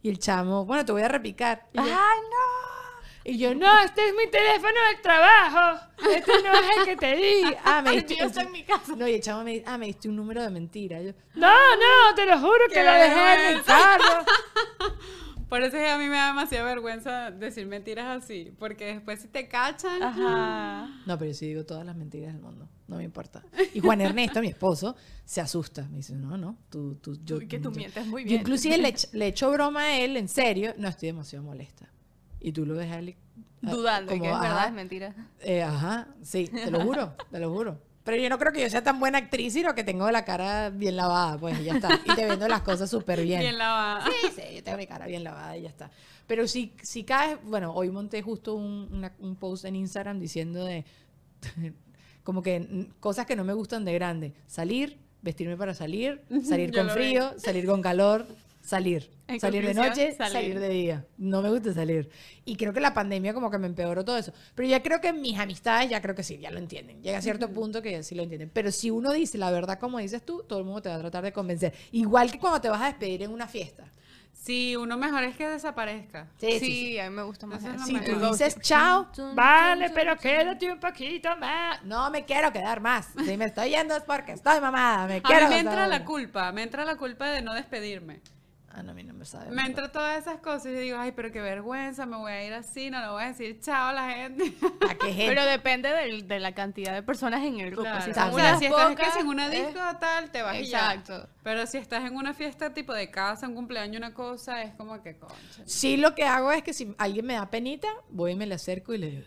[0.03, 1.67] y el chamo, bueno, te voy a repicar.
[1.73, 2.76] Y yo, ¡Ay, no!
[3.29, 5.81] Y yo, no, este es mi teléfono del trabajo.
[6.15, 7.43] Este no es el que te di.
[7.65, 8.15] Ah, me diste.
[8.23, 8.95] está en mi casa.
[8.97, 11.03] No, y el chavo me dice, ah, me diste un número de mentira.
[11.03, 14.25] Yo, No, no, te lo juro que lo dejé en mi carro.
[15.49, 19.21] Por eso es que a mí me da demasiada vergüenza decir mentiras así, porque después
[19.21, 20.89] si te cachan, Ajá.
[21.07, 22.69] No, pero yo sí digo todas las mentiras del mundo.
[22.89, 23.45] No me importa.
[23.73, 25.83] Y Juan Ernesto, mi esposo, se asusta.
[25.89, 27.37] Me dice, no, no, tú, tú, yo...
[27.37, 28.41] Uy, que tú yo- mientes muy Yo bien.
[28.41, 30.75] inclusive le, le echo broma a él, en serio.
[30.79, 31.89] No, estoy demasiado molesta.
[32.41, 32.99] Y tú lo dejas
[33.65, 35.15] ah, Dudando como, que es verdad, es mentira.
[35.41, 37.81] eh, ajá, sí, te lo juro, te lo juro.
[38.05, 40.71] Pero yo no creo que yo sea tan buena actriz, sino que tengo la cara
[40.71, 42.01] bien lavada, pues, y ya está.
[42.05, 43.41] Y te vendo las cosas súper bien.
[43.41, 44.07] bien lavada.
[44.07, 45.91] Sí, sí, yo tengo mi cara bien lavada y ya está.
[46.29, 50.65] Pero si, si caes, bueno, hoy monté justo un, una- un post en Instagram diciendo
[50.65, 50.85] de
[52.23, 54.35] como que cosas que no me gustan de grande.
[54.47, 58.27] Salir, vestirme para salir, salir con frío, salir con calor,
[58.67, 59.11] salir.
[59.29, 60.33] En salir de noche, salir.
[60.33, 60.61] salir.
[60.61, 61.07] de día.
[61.19, 62.11] No me gusta salir.
[62.45, 64.33] Y creo que la pandemia como que me empeoró todo eso.
[64.55, 67.03] Pero ya creo que mis amistades ya creo que sí, ya lo entienden.
[67.03, 68.51] Llega a cierto punto que sí lo entienden.
[68.53, 71.01] Pero si uno dice la verdad como dices tú, todo el mundo te va a
[71.01, 71.73] tratar de convencer.
[71.93, 73.85] Igual que cuando te vas a despedir en una fiesta.
[74.33, 76.29] Sí, uno mejor es que desaparezca.
[76.39, 80.79] Sí, sí, a mí me gusta más Si tú dices chao, Vale, pero quédate un
[80.79, 81.83] poquito más.
[81.83, 83.09] no me quiero quedar más.
[83.25, 85.09] Si me estoy yendo es porque estoy mamada.
[85.09, 88.21] Me A quiero mí me entra la culpa, me entra la culpa de no despedirme.
[88.79, 89.51] Ah, no, a mí no me sabe.
[89.53, 92.45] Me entra todas esas cosas y yo digo, ay, pero qué vergüenza, me voy a
[92.45, 94.53] ir así, no le voy a decir chao a la gente.
[94.87, 95.27] ¿A qué gente?
[95.29, 97.85] Pero depende del- de la cantidad de personas en el grupo.
[97.85, 98.03] Claro.
[98.03, 100.57] Si o son sea, si estás pocas, en una disco tal, te vas.
[100.57, 101.27] Exacto.
[101.43, 105.03] Pero si estás en una fiesta tipo de casa, un cumpleaños, una cosa, es como
[105.03, 105.63] que concha.
[105.65, 108.57] Sí, lo que hago es que si alguien me da penita, voy y me le
[108.57, 109.25] acerco y le digo.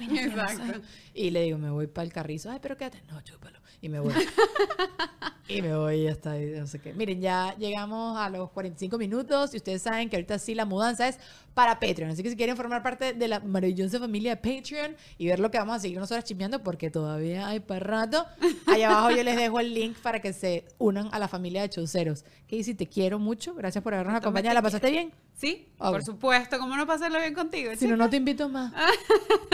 [0.00, 0.80] Exacto.
[1.12, 2.52] Y le digo, me voy para el carrizo.
[2.52, 3.02] Ay, pero quédate.
[3.10, 3.58] No, chúpalo.
[3.80, 4.14] Y me voy.
[5.48, 6.40] y me voy está.
[6.40, 6.92] y no sé qué.
[6.92, 11.08] Miren, ya llegamos a los 45 minutos y ustedes saben que ahorita sí la mudanza
[11.08, 11.18] es
[11.54, 12.10] para Patreon.
[12.10, 15.50] Así que si quieren formar parte de la maravillosa familia de Patreon y ver lo
[15.50, 18.26] que vamos a seguir nosotros chismeando, porque todavía hay para rato,
[18.66, 21.70] allá abajo yo les dejo el link para que se unan a la familia de
[21.70, 22.24] Chauceros.
[22.48, 23.54] Casey, te quiero mucho.
[23.54, 24.54] Gracias por habernos acompañado.
[24.54, 25.12] ¿La te pasaste bien?
[25.36, 25.90] Sí, Ok.
[25.92, 27.70] por supuesto, ¿cómo no pasarlo bien contigo?
[27.76, 28.72] Si no, no te invito más.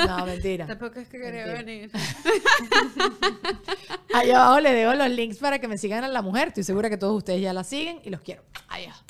[0.07, 0.67] No, mentira.
[0.67, 1.63] Tampoco es que quería Mentira.
[1.65, 1.91] venir.
[4.15, 6.49] Allá abajo les dejo los links para que me sigan a la mujer.
[6.49, 8.43] Estoy segura que todos ustedes ya la siguen y los quiero.
[8.71, 9.05] Adiós.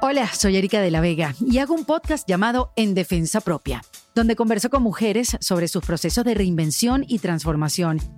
[0.00, 3.82] Hola, soy Erika de la Vega y hago un podcast llamado En Defensa Propia,
[4.16, 8.00] donde converso con mujeres sobre sus procesos de reinvención y transformación